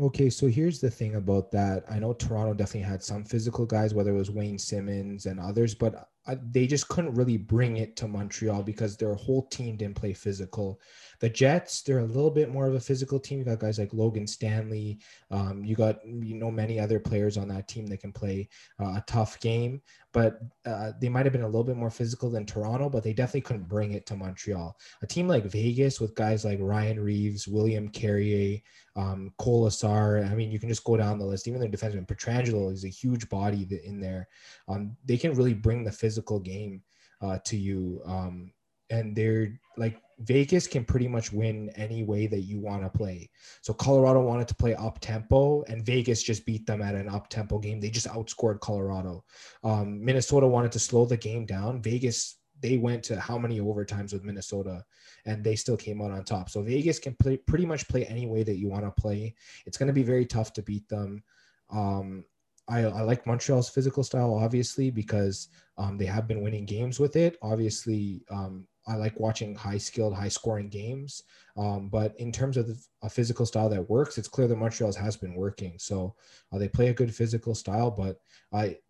Okay, 0.01 0.31
so 0.31 0.47
here's 0.47 0.81
the 0.81 0.91
thing 0.91 1.17
about 1.17 1.51
that. 1.51 1.85
I 1.91 1.99
know 1.99 2.13
Toronto 2.13 2.55
definitely 2.55 2.89
had 2.89 3.03
some 3.03 3.25
physical 3.25 3.67
guys, 3.67 3.95
whether 3.95 4.11
it 4.11 4.19
was 4.19 4.31
Wayne 4.31 4.59
Simmonds 4.59 5.27
and 5.27 5.41
others, 5.41 5.75
but 5.75 6.11
they 6.51 6.67
just 6.67 6.89
couldn't 6.89 7.15
really 7.15 7.37
bring 7.37 7.79
it 7.79 7.97
to 7.97 8.09
Montreal 8.09 8.63
because 8.63 8.97
their 8.97 9.15
whole 9.15 9.47
team 9.47 9.77
didn't 9.77 9.97
play 9.97 10.13
physical. 10.13 10.81
The 11.21 11.29
Jets, 11.29 11.83
they're 11.83 11.99
a 12.01 12.05
little 12.05 12.31
bit 12.31 12.51
more 12.51 12.67
of 12.67 12.75
a 12.75 12.81
physical 12.81 13.19
team. 13.19 13.39
You 13.39 13.45
got 13.45 13.59
guys 13.59 13.79
like 13.79 13.93
Logan 13.93 14.27
Stanley. 14.27 15.01
Um, 15.31 15.65
you 15.65 15.75
got 15.75 15.99
you 16.05 16.35
know 16.35 16.51
many 16.51 16.79
other 16.79 17.01
players 17.01 17.37
on 17.37 17.49
that 17.49 17.67
team 17.67 17.87
that 17.87 18.01
can 18.01 18.13
play 18.13 18.49
uh, 18.81 18.95
a 18.97 19.05
tough 19.07 19.41
game. 19.41 19.81
But 20.13 20.39
uh, 20.65 20.93
they 21.01 21.09
might 21.09 21.27
have 21.27 21.33
been 21.33 21.43
a 21.43 21.47
little 21.47 21.65
bit 21.65 21.77
more 21.77 21.91
physical 21.91 22.31
than 22.31 22.47
Toronto, 22.47 22.89
but 22.89 23.03
they 23.03 23.13
definitely 23.13 23.43
couldn't 23.43 23.69
bring 23.69 23.93
it 23.93 24.07
to 24.07 24.17
Montreal. 24.17 24.77
A 25.03 25.07
team 25.07 25.29
like 25.29 25.45
Vegas 25.45 26.01
with 26.01 26.15
guys 26.15 26.45
like 26.45 26.59
Ryan 26.61 26.99
Reaves, 26.99 27.47
William 27.47 27.89
Carrier, 27.89 28.61
um, 28.97 29.33
Kolesar. 29.39 30.29
I 30.29 30.35
mean, 30.35 30.51
you 30.51 30.59
can 30.59 30.69
just 30.69 30.85
go 30.85 30.97
down 30.97 31.19
the 31.19 31.25
list. 31.25 31.47
Even 31.47 31.61
their 31.61 31.69
defenseman 31.69 32.07
Pietrangelo 32.07 32.73
is 32.73 32.85
a 32.85 32.89
huge 32.89 33.29
body 33.29 33.67
in 33.85 34.01
there. 34.01 34.29
Um, 34.67 34.97
they 35.05 35.17
can 35.17 35.35
really 35.35 35.55
bring 35.55 35.85
the 35.85 35.93
physical 35.93 36.18
game 36.41 36.83
uh, 37.21 37.39
to 37.45 37.57
you. 37.57 38.01
Um, 38.05 38.53
and 38.91 39.15
they're 39.15 39.61
like 39.77 40.01
Vegas 40.21 40.67
can 40.67 40.85
pretty 40.85 41.07
much 41.07 41.33
win 41.33 41.71
any 41.77 42.03
way 42.03 42.27
that 42.27 42.41
you 42.41 42.59
want 42.59 42.83
to 42.83 42.89
play. 42.91 43.31
So 43.63 43.73
Colorado 43.73 44.21
wanted 44.21 44.49
to 44.49 44.55
play 44.55 44.75
up 44.75 44.99
tempo, 45.01 45.63
and 45.65 45.85
Vegas 45.85 46.23
just 46.23 46.45
beat 46.45 46.67
them 46.67 46.83
at 46.83 46.95
an 46.95 47.09
up 47.09 47.29
tempo 47.29 47.59
game. 47.59 47.81
They 47.81 47.91
just 47.91 48.09
outscored 48.09 48.61
Colorado. 48.61 49.25
Um, 49.63 50.05
Minnesota 50.05 50.47
wanted 50.47 50.73
to 50.73 50.79
slow 50.79 51.05
the 51.05 51.17
game 51.17 51.47
down. 51.47 51.83
Vegas 51.83 52.39
they 52.61 52.77
went 52.77 53.05
to 53.05 53.21
how 53.21 53.39
many 53.39 53.61
overtimes 53.61 54.13
with 54.13 54.25
Minnesota, 54.25 54.85
and 55.27 55.45
they 55.45 55.55
still 55.55 55.77
came 55.77 56.03
out 56.03 56.11
on 56.11 56.25
top. 56.25 56.51
So 56.51 56.63
Vegas 56.63 56.99
can 56.99 57.15
play 57.15 57.37
pretty 57.37 57.67
much 57.67 57.89
play 57.89 58.05
any 58.07 58.27
way 58.27 58.43
that 58.43 58.57
you 58.57 58.69
want 58.69 58.85
to 58.85 58.91
play. 58.91 59.35
It's 59.67 59.79
going 59.79 59.87
to 59.87 59.93
be 59.93 60.03
very 60.03 60.27
tough 60.27 60.53
to 60.55 60.63
beat 60.63 60.89
them. 60.89 61.23
Um, 61.71 62.25
I, 62.69 62.81
I, 62.81 63.01
like 63.03 63.27
Montreal's 63.27 63.69
physical 63.69 64.05
style, 64.05 64.35
obviously, 64.35 64.91
because 64.91 65.49
um, 65.79 65.97
they 65.97 66.07
have 66.07 66.29
been 66.29 66.43
winning 66.43 66.67
games 66.67 67.01
with 67.01 67.17
it. 67.17 67.39
Obviously, 67.41 68.23
um, 68.31 68.67
I 68.87 68.97
like 68.97 69.19
watching 69.21 69.55
high 69.55 69.79
skilled, 69.79 70.15
high 70.15 70.29
scoring 70.29 70.69
games. 70.69 71.23
Um, 71.57 71.89
but 71.89 72.19
in 72.19 72.33
terms 72.33 72.57
of 72.57 72.71
a 73.03 73.11
physical 73.11 73.47
style 73.47 73.69
that 73.69 73.89
works, 73.89 74.19
it's 74.19 74.29
clear 74.29 74.49
that 74.49 74.57
Montreal's 74.57 74.97
has 74.97 75.17
been 75.17 75.35
working. 75.35 75.75
So 75.79 76.15
uh, 76.53 76.59
they 76.59 76.69
play 76.69 76.89
a 76.89 76.95
good 76.95 77.15
physical 77.15 77.55
style, 77.55 77.91
but 77.91 78.21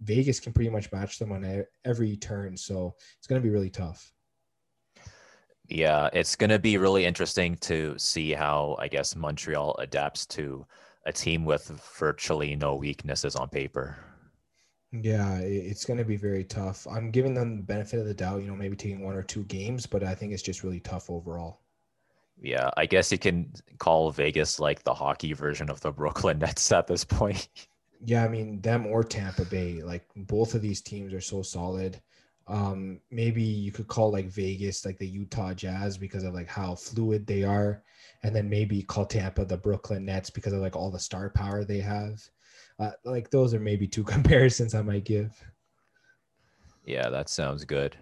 Vegas 0.00 0.40
can 0.40 0.52
pretty 0.52 0.70
much 0.70 0.90
match 0.92 1.18
them 1.18 1.32
on 1.32 1.44
a- 1.44 1.64
every 1.84 2.16
turn. 2.16 2.56
So 2.56 2.94
it's 3.18 3.26
going 3.26 3.40
to 3.40 3.46
be 3.46 3.52
really 3.52 3.70
tough. 3.70 4.12
Yeah, 5.68 6.08
it's 6.12 6.34
going 6.34 6.50
to 6.50 6.58
be 6.58 6.78
really 6.78 7.04
interesting 7.04 7.56
to 7.56 7.94
see 7.98 8.32
how, 8.32 8.76
I 8.78 8.88
guess, 8.88 9.14
Montreal 9.14 9.76
adapts 9.78 10.24
to 10.26 10.66
a 11.08 11.12
team 11.12 11.44
with 11.44 11.68
virtually 11.98 12.54
no 12.54 12.74
weaknesses 12.74 13.34
on 13.34 13.48
paper. 13.48 13.96
Yeah, 14.92 15.38
it's 15.38 15.84
going 15.84 15.98
to 15.98 16.04
be 16.04 16.16
very 16.16 16.44
tough. 16.44 16.86
I'm 16.86 17.10
giving 17.10 17.34
them 17.34 17.56
the 17.56 17.62
benefit 17.62 18.00
of 18.00 18.06
the 18.06 18.14
doubt, 18.14 18.40
you 18.42 18.48
know, 18.48 18.56
maybe 18.56 18.76
taking 18.76 19.04
one 19.04 19.14
or 19.14 19.22
two 19.22 19.44
games, 19.44 19.86
but 19.86 20.02
I 20.02 20.14
think 20.14 20.32
it's 20.32 20.42
just 20.42 20.62
really 20.62 20.80
tough 20.80 21.10
overall. 21.10 21.60
Yeah, 22.40 22.70
I 22.76 22.86
guess 22.86 23.10
you 23.10 23.18
can 23.18 23.52
call 23.78 24.10
Vegas 24.12 24.60
like 24.60 24.84
the 24.84 24.94
hockey 24.94 25.32
version 25.32 25.68
of 25.68 25.80
the 25.80 25.90
Brooklyn 25.92 26.38
Nets 26.40 26.70
at 26.72 26.86
this 26.86 27.04
point. 27.04 27.48
Yeah, 28.04 28.24
I 28.24 28.28
mean, 28.28 28.60
them 28.60 28.86
or 28.86 29.02
Tampa 29.02 29.44
Bay, 29.44 29.82
like 29.82 30.06
both 30.14 30.54
of 30.54 30.62
these 30.62 30.80
teams 30.80 31.12
are 31.12 31.20
so 31.20 31.42
solid. 31.42 32.00
Um, 32.48 33.00
maybe 33.10 33.42
you 33.42 33.70
could 33.72 33.88
call 33.88 34.10
like 34.10 34.26
Vegas 34.26 34.86
like 34.86 34.98
the 34.98 35.06
Utah 35.06 35.52
Jazz 35.52 35.98
because 35.98 36.24
of 36.24 36.34
like 36.34 36.48
how 36.48 36.74
fluid 36.74 37.26
they 37.26 37.44
are, 37.44 37.82
and 38.22 38.34
then 38.34 38.48
maybe 38.48 38.82
call 38.82 39.06
Tampa 39.06 39.44
the 39.44 39.56
Brooklyn 39.56 40.04
Nets 40.04 40.30
because 40.30 40.52
of 40.52 40.60
like 40.60 40.74
all 40.74 40.90
the 40.90 40.98
star 40.98 41.30
power 41.30 41.64
they 41.64 41.80
have. 41.80 42.22
Uh, 42.78 42.92
like 43.04 43.30
those 43.30 43.52
are 43.52 43.60
maybe 43.60 43.86
two 43.86 44.04
comparisons 44.14 44.74
I 44.74 44.82
might 44.82 45.04
give. 45.04 45.32
Yeah, 46.84 47.10
that 47.10 47.28
sounds 47.28 47.64
good. 47.64 47.96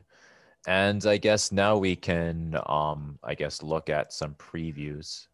And 0.68 1.04
I 1.06 1.16
guess 1.16 1.52
now 1.52 1.76
we 1.76 1.96
can, 1.96 2.58
um, 2.66 3.18
I 3.22 3.34
guess, 3.34 3.62
look 3.62 3.88
at 3.88 4.12
some 4.12 4.34
previews. 4.34 5.26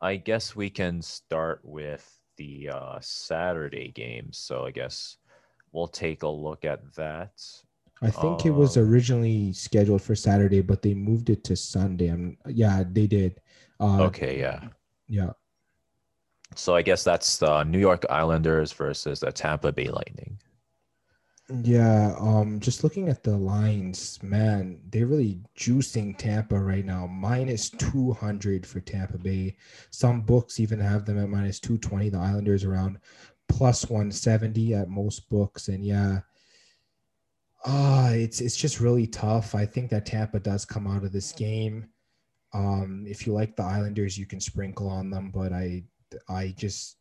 I 0.00 0.16
guess 0.16 0.56
we 0.56 0.70
can 0.70 1.02
start 1.02 1.60
with 1.62 2.18
the 2.36 2.70
uh, 2.70 2.98
Saturday 3.00 3.92
games. 3.94 4.38
So 4.38 4.64
I 4.64 4.70
guess 4.70 5.18
we'll 5.72 5.88
take 5.88 6.22
a 6.22 6.28
look 6.28 6.64
at 6.64 6.94
that. 6.94 7.32
I 8.02 8.10
think 8.10 8.42
um, 8.42 8.46
it 8.46 8.50
was 8.50 8.76
um, 8.76 8.84
originally 8.84 9.52
scheduled 9.52 10.02
for 10.02 10.14
Saturday, 10.14 10.62
but 10.62 10.80
they 10.80 10.94
moved 10.94 11.28
it 11.28 11.44
to 11.44 11.56
Sunday. 11.56 12.08
I'm, 12.08 12.38
yeah, 12.46 12.82
they 12.90 13.06
did. 13.06 13.40
Uh, 13.78 14.02
okay, 14.04 14.38
yeah. 14.38 14.68
Yeah. 15.06 15.30
So 16.54 16.74
I 16.74 16.82
guess 16.82 17.04
that's 17.04 17.36
the 17.36 17.62
New 17.64 17.78
York 17.78 18.06
Islanders 18.08 18.72
versus 18.72 19.20
the 19.20 19.30
Tampa 19.30 19.70
Bay 19.70 19.88
Lightning. 19.88 20.38
Yeah, 21.62 22.14
um, 22.18 22.60
just 22.60 22.84
looking 22.84 23.08
at 23.08 23.24
the 23.24 23.36
lines, 23.36 24.22
man, 24.22 24.80
they're 24.88 25.06
really 25.06 25.40
juicing 25.58 26.16
Tampa 26.16 26.56
right 26.56 26.84
now. 26.84 27.08
Minus 27.08 27.70
200 27.70 28.64
for 28.64 28.78
Tampa 28.80 29.18
Bay. 29.18 29.56
Some 29.90 30.20
books 30.20 30.60
even 30.60 30.78
have 30.78 31.04
them 31.04 31.18
at 31.18 31.28
minus 31.28 31.58
220. 31.58 32.10
The 32.10 32.18
Islanders 32.18 32.64
around 32.64 32.98
plus 33.48 33.90
170 33.90 34.74
at 34.74 34.88
most 34.88 35.28
books. 35.28 35.68
And 35.68 35.84
yeah, 35.84 36.20
uh, 37.64 38.10
it's 38.14 38.40
it's 38.40 38.56
just 38.56 38.80
really 38.80 39.06
tough. 39.06 39.54
I 39.54 39.66
think 39.66 39.90
that 39.90 40.06
Tampa 40.06 40.40
does 40.40 40.64
come 40.64 40.86
out 40.86 41.04
of 41.04 41.12
this 41.12 41.32
game. 41.32 41.88
Um, 42.52 43.04
if 43.06 43.26
you 43.26 43.32
like 43.32 43.56
the 43.56 43.62
Islanders, 43.62 44.18
you 44.18 44.26
can 44.26 44.40
sprinkle 44.40 44.88
on 44.88 45.10
them, 45.10 45.30
but 45.30 45.52
I 45.52 45.84
I 46.28 46.54
just, 46.58 46.96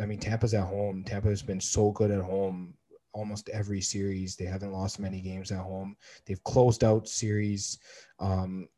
I 0.00 0.06
mean, 0.06 0.18
Tampa's 0.18 0.54
at 0.54 0.66
home. 0.66 1.04
Tampa 1.04 1.28
has 1.28 1.42
been 1.42 1.60
so 1.60 1.90
good 1.92 2.10
at 2.10 2.22
home 2.22 2.74
almost 3.12 3.48
every 3.50 3.80
series. 3.80 4.36
They 4.36 4.44
haven't 4.44 4.72
lost 4.72 5.00
many 5.00 5.20
games 5.20 5.50
at 5.50 5.60
home. 5.60 5.96
They've 6.26 6.42
closed 6.44 6.84
out 6.84 7.08
series, 7.08 7.78
um, 8.20 8.68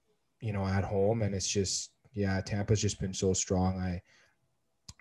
you 0.40 0.52
know, 0.52 0.64
at 0.66 0.84
home, 0.84 1.22
and 1.22 1.34
it's 1.34 1.48
just, 1.48 1.92
Yeah, 2.14 2.40
Tampa's 2.40 2.80
just 2.80 3.00
been 3.00 3.14
so 3.14 3.32
strong. 3.34 3.78
I 3.80 4.00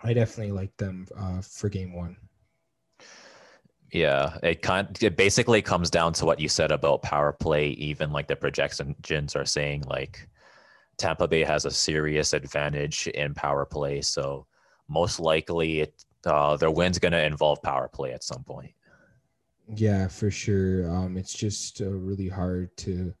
I 0.02 0.12
definitely 0.14 0.52
like 0.52 0.76
them 0.76 1.06
uh, 1.16 1.40
for 1.42 1.68
game 1.68 1.92
one. 1.94 2.16
Yeah, 3.92 4.36
it 4.42 4.60
kind 4.60 4.86
it 5.02 5.16
basically 5.16 5.62
comes 5.62 5.88
down 5.88 6.12
to 6.14 6.26
what 6.26 6.40
you 6.40 6.48
said 6.48 6.70
about 6.70 7.02
power 7.02 7.32
play. 7.32 7.68
Even 7.70 8.12
like 8.12 8.28
the 8.28 8.36
projections 8.36 9.34
are 9.34 9.46
saying, 9.46 9.84
like 9.86 10.28
Tampa 10.98 11.26
Bay 11.26 11.42
has 11.44 11.64
a 11.64 11.70
serious 11.70 12.34
advantage 12.34 13.06
in 13.08 13.32
power 13.34 13.64
play, 13.64 14.02
so 14.02 14.46
most 14.88 15.20
likely 15.20 15.80
it, 15.80 16.04
uh, 16.26 16.56
their 16.56 16.70
win's 16.70 16.98
going 16.98 17.12
to 17.12 17.24
involve 17.24 17.62
power 17.62 17.88
play 17.88 18.12
at 18.12 18.24
some 18.24 18.44
point. 18.44 18.72
Yeah, 19.74 20.08
for 20.08 20.30
sure. 20.30 20.90
Um, 20.90 21.16
it's 21.16 21.34
just 21.34 21.80
uh, 21.80 21.90
really 21.90 22.28
hard 22.28 22.74
to, 22.78 23.12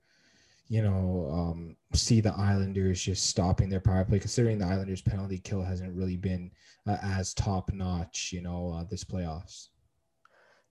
you 0.68 0.82
know, 0.82 1.28
um, 1.32 1.76
see 1.94 2.20
the 2.20 2.32
Islanders 2.32 3.02
just 3.02 3.26
stopping 3.26 3.68
their 3.68 3.80
power 3.80 4.04
play, 4.04 4.18
considering 4.18 4.58
the 4.58 4.66
Islanders' 4.66 5.02
penalty 5.02 5.38
kill 5.38 5.62
hasn't 5.62 5.94
really 5.94 6.16
been 6.16 6.50
uh, 6.86 6.96
as 7.02 7.34
top 7.34 7.72
notch, 7.72 8.30
you 8.32 8.40
know, 8.42 8.72
uh, 8.72 8.84
this 8.84 9.04
playoffs. 9.04 9.68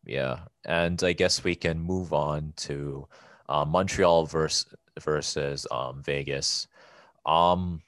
Yeah, 0.07 0.39
and 0.65 1.03
I 1.03 1.13
guess 1.13 1.43
we 1.43 1.53
can 1.53 1.79
move 1.79 2.13
on 2.13 2.53
to 2.57 3.07
uh, 3.49 3.65
Montreal 3.65 4.25
versus 4.25 4.65
versus 4.99 5.67
um, 5.69 6.01
Vegas. 6.01 6.67
Um, 7.25 7.81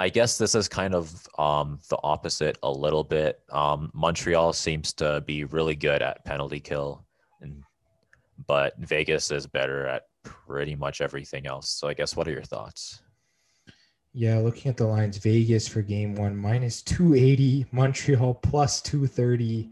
I 0.00 0.08
guess 0.08 0.36
this 0.36 0.54
is 0.54 0.68
kind 0.68 0.94
of 0.94 1.28
um, 1.38 1.78
the 1.88 1.98
opposite 2.02 2.58
a 2.62 2.70
little 2.70 3.04
bit. 3.04 3.40
Um, 3.50 3.90
Montreal 3.94 4.52
seems 4.52 4.92
to 4.94 5.22
be 5.22 5.44
really 5.44 5.74
good 5.74 6.02
at 6.02 6.24
penalty 6.24 6.60
kill, 6.60 7.04
and, 7.40 7.62
but 8.46 8.76
Vegas 8.78 9.30
is 9.30 9.46
better 9.46 9.86
at 9.86 10.04
pretty 10.24 10.74
much 10.74 11.00
everything 11.00 11.46
else. 11.46 11.70
So 11.70 11.88
I 11.88 11.94
guess 11.94 12.16
what 12.16 12.28
are 12.28 12.32
your 12.32 12.42
thoughts? 12.42 13.00
Yeah, 14.12 14.38
looking 14.38 14.70
at 14.70 14.76
the 14.76 14.86
lines, 14.86 15.18
Vegas 15.18 15.68
for 15.68 15.82
game 15.82 16.14
one 16.14 16.36
minus 16.36 16.82
280, 16.82 17.66
Montreal 17.72 18.34
plus 18.34 18.80
230. 18.82 19.70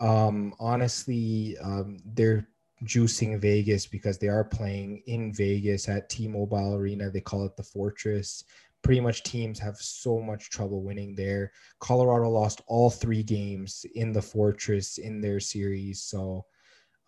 Um, 0.00 0.54
honestly, 0.58 1.56
um, 1.62 1.98
they're 2.04 2.48
juicing 2.84 3.40
Vegas 3.40 3.86
because 3.86 4.18
they 4.18 4.28
are 4.28 4.44
playing 4.44 5.02
in 5.06 5.32
Vegas 5.32 5.88
at 5.88 6.08
T-Mobile 6.08 6.74
Arena. 6.74 7.10
They 7.10 7.20
call 7.20 7.46
it 7.46 7.56
the 7.56 7.62
Fortress. 7.62 8.44
Pretty 8.82 9.00
much 9.00 9.22
teams 9.22 9.58
have 9.58 9.76
so 9.78 10.20
much 10.20 10.50
trouble 10.50 10.82
winning 10.82 11.14
there. 11.14 11.52
Colorado 11.80 12.28
lost 12.28 12.60
all 12.66 12.90
three 12.90 13.22
games 13.22 13.86
in 13.94 14.12
the 14.12 14.20
Fortress 14.20 14.98
in 14.98 15.20
their 15.20 15.40
series. 15.40 16.02
So, 16.02 16.44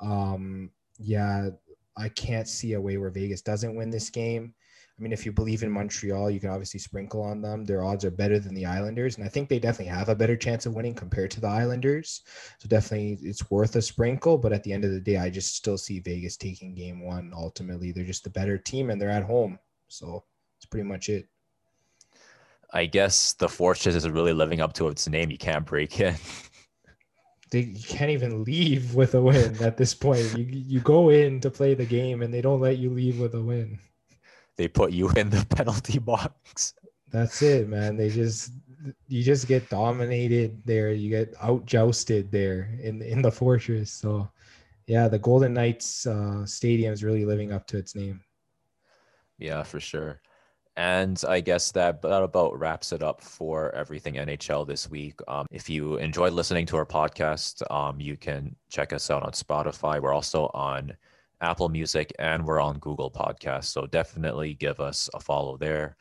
um, 0.00 0.70
yeah, 0.98 1.50
I 1.96 2.08
can't 2.10 2.48
see 2.48 2.74
a 2.74 2.80
way 2.80 2.96
where 2.96 3.10
Vegas 3.10 3.42
doesn't 3.42 3.74
win 3.74 3.90
this 3.90 4.08
game. 4.08 4.54
I 4.98 5.02
mean, 5.02 5.12
if 5.12 5.26
you 5.26 5.32
believe 5.32 5.62
in 5.62 5.70
Montreal, 5.70 6.30
you 6.30 6.40
can 6.40 6.48
obviously 6.48 6.80
sprinkle 6.80 7.20
on 7.20 7.42
them. 7.42 7.66
Their 7.66 7.84
odds 7.84 8.02
are 8.06 8.10
better 8.10 8.38
than 8.38 8.54
the 8.54 8.64
Islanders, 8.64 9.16
and 9.16 9.26
I 9.26 9.28
think 9.28 9.48
they 9.48 9.58
definitely 9.58 9.92
have 9.92 10.08
a 10.08 10.14
better 10.14 10.36
chance 10.36 10.64
of 10.64 10.74
winning 10.74 10.94
compared 10.94 11.30
to 11.32 11.40
the 11.40 11.48
Islanders. 11.48 12.22
So 12.58 12.66
definitely, 12.66 13.18
it's 13.20 13.50
worth 13.50 13.76
a 13.76 13.82
sprinkle. 13.82 14.38
But 14.38 14.54
at 14.54 14.62
the 14.62 14.72
end 14.72 14.86
of 14.86 14.92
the 14.92 15.00
day, 15.00 15.18
I 15.18 15.28
just 15.28 15.54
still 15.54 15.76
see 15.76 16.00
Vegas 16.00 16.38
taking 16.38 16.74
Game 16.74 17.04
One. 17.04 17.32
Ultimately, 17.34 17.92
they're 17.92 18.04
just 18.04 18.24
the 18.24 18.30
better 18.30 18.56
team, 18.56 18.88
and 18.88 18.98
they're 18.98 19.10
at 19.10 19.22
home. 19.22 19.58
So 19.88 20.24
that's 20.56 20.66
pretty 20.66 20.88
much 20.88 21.10
it. 21.10 21.28
I 22.72 22.86
guess 22.86 23.34
the 23.34 23.50
Fortress 23.50 23.94
is 23.94 24.08
really 24.08 24.32
living 24.32 24.62
up 24.62 24.72
to 24.74 24.88
its 24.88 25.06
name. 25.06 25.30
You 25.30 25.38
can't 25.38 25.66
break 25.66 26.00
it. 26.00 26.14
they 27.50 27.60
you 27.60 27.84
can't 27.84 28.10
even 28.10 28.44
leave 28.44 28.94
with 28.94 29.14
a 29.14 29.20
win 29.20 29.62
at 29.62 29.76
this 29.76 29.92
point. 29.92 30.38
You 30.38 30.44
you 30.44 30.80
go 30.80 31.10
in 31.10 31.38
to 31.42 31.50
play 31.50 31.74
the 31.74 31.84
game, 31.84 32.22
and 32.22 32.32
they 32.32 32.40
don't 32.40 32.60
let 32.60 32.78
you 32.78 32.88
leave 32.88 33.20
with 33.20 33.34
a 33.34 33.42
win 33.42 33.78
they 34.56 34.68
put 34.68 34.92
you 34.92 35.10
in 35.16 35.30
the 35.30 35.44
penalty 35.50 35.98
box. 36.12 36.74
That's 37.10 37.40
it, 37.42 37.68
man. 37.68 37.96
They 37.96 38.10
just 38.10 38.52
you 39.08 39.22
just 39.22 39.48
get 39.48 39.68
dominated 39.68 40.60
there. 40.64 40.92
You 40.92 41.10
get 41.10 41.34
out 41.40 41.66
jousted 41.66 42.30
there 42.30 42.76
in 42.82 43.02
in 43.02 43.22
the 43.22 43.30
fortress. 43.30 43.90
So, 43.90 44.28
yeah, 44.86 45.08
the 45.08 45.18
Golden 45.18 45.54
Knights 45.54 46.06
uh, 46.06 46.44
stadium 46.44 46.92
is 46.92 47.04
really 47.04 47.24
living 47.24 47.52
up 47.52 47.66
to 47.68 47.78
its 47.78 47.94
name. 47.94 48.20
Yeah, 49.38 49.62
for 49.62 49.80
sure. 49.80 50.20
And 50.78 51.22
I 51.26 51.40
guess 51.40 51.72
that, 51.72 52.02
that 52.02 52.22
about 52.22 52.58
wraps 52.58 52.92
it 52.92 53.02
up 53.02 53.22
for 53.22 53.74
everything 53.74 54.14
NHL 54.14 54.66
this 54.66 54.90
week. 54.90 55.20
Um, 55.26 55.46
if 55.50 55.70
you 55.70 55.96
enjoyed 55.96 56.34
listening 56.34 56.66
to 56.66 56.76
our 56.76 56.84
podcast, 56.84 57.62
um, 57.72 57.98
you 57.98 58.16
can 58.18 58.54
check 58.68 58.92
us 58.92 59.10
out 59.10 59.22
on 59.22 59.32
Spotify. 59.32 60.00
We're 60.00 60.12
also 60.12 60.50
on 60.52 60.94
Apple 61.40 61.68
Music, 61.68 62.12
and 62.18 62.44
we're 62.44 62.60
on 62.60 62.78
Google 62.78 63.10
Podcasts. 63.10 63.66
So 63.66 63.86
definitely 63.86 64.54
give 64.54 64.80
us 64.80 65.08
a 65.14 65.20
follow 65.20 65.56
there. 65.56 65.96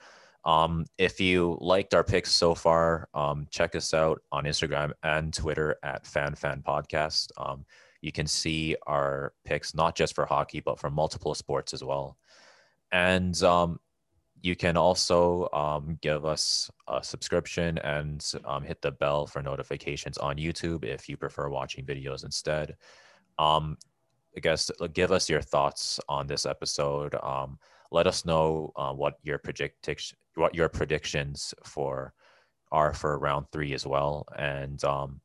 Um, 0.46 0.86
if 0.98 1.20
you 1.20 1.58
liked 1.60 1.94
our 1.94 2.04
picks 2.04 2.32
so 2.32 2.54
far, 2.54 3.10
um, 3.14 3.48
check 3.50 3.76
us 3.76 3.94
out 3.94 4.22
on 4.32 4.44
Instagram 4.44 4.92
and 5.04 5.34
Twitter 5.34 5.78
at 5.82 6.04
FanFan 6.04 6.64
Podcast. 6.64 7.32
Um, 7.38 7.66
you 8.02 8.12
can 8.12 8.28
see 8.28 8.76
our 8.86 9.34
picks 9.44 9.74
not 9.74 9.96
just 9.96 10.14
for 10.14 10.26
hockey, 10.26 10.60
but 10.60 10.80
for 10.80 10.92
multiple 10.92 11.34
sports 11.34 11.74
as 11.74 11.84
well. 11.84 12.18
And 12.92 13.42
um, 13.42 13.80
you 14.44 14.56
can 14.56 14.78
also 14.78 15.50
um, 15.52 15.98
give 16.02 16.24
us 16.24 16.70
a 16.88 17.04
subscription 17.04 17.80
and 17.80 18.24
um, 18.46 18.64
hit 18.64 18.80
the 18.84 18.92
bell 18.92 19.26
for 19.26 19.42
notifications 19.42 20.20
on 20.20 20.38
YouTube 20.38 20.86
if 20.86 21.10
you 21.10 21.18
prefer 21.18 21.50
watching 21.50 21.84
videos 21.84 22.24
instead. 22.24 22.76
I 24.36 24.40
guess 24.40 24.70
give 24.94 25.12
us 25.12 25.30
your 25.30 25.42
thoughts 25.42 26.00
on 26.10 26.28
this 26.28 26.46
episode. 26.46 27.16
Um, 27.24 27.58
let 27.92 28.08
us 28.08 28.26
know 28.26 28.72
uh, 28.76 28.94
what 28.94 29.16
your 29.24 29.38
prediction, 29.38 30.18
what 30.36 30.54
your 30.54 30.70
predictions 30.70 31.54
for 31.64 32.14
are 32.72 32.94
for 32.94 33.18
round 33.18 33.46
three 33.52 33.74
as 33.74 33.86
well, 33.86 34.26
and 34.38 34.84
um, 34.84 35.22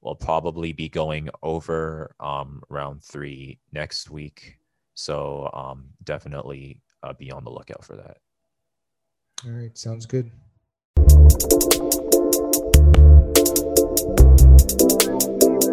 we'll 0.00 0.14
probably 0.14 0.72
be 0.72 0.88
going 0.88 1.28
over 1.42 2.14
um, 2.20 2.62
round 2.68 3.02
three 3.02 3.58
next 3.72 4.10
week. 4.10 4.58
So 4.94 5.50
um, 5.54 5.86
definitely 6.04 6.80
uh, 7.02 7.14
be 7.14 7.32
on 7.32 7.44
the 7.44 7.50
lookout 7.50 7.84
for 7.84 7.96
that. 7.96 8.18
All 9.44 9.52
right, 9.52 9.76
sounds 9.76 10.06
good. 10.06 10.30
Thank 15.12 15.52
you. 15.52 15.71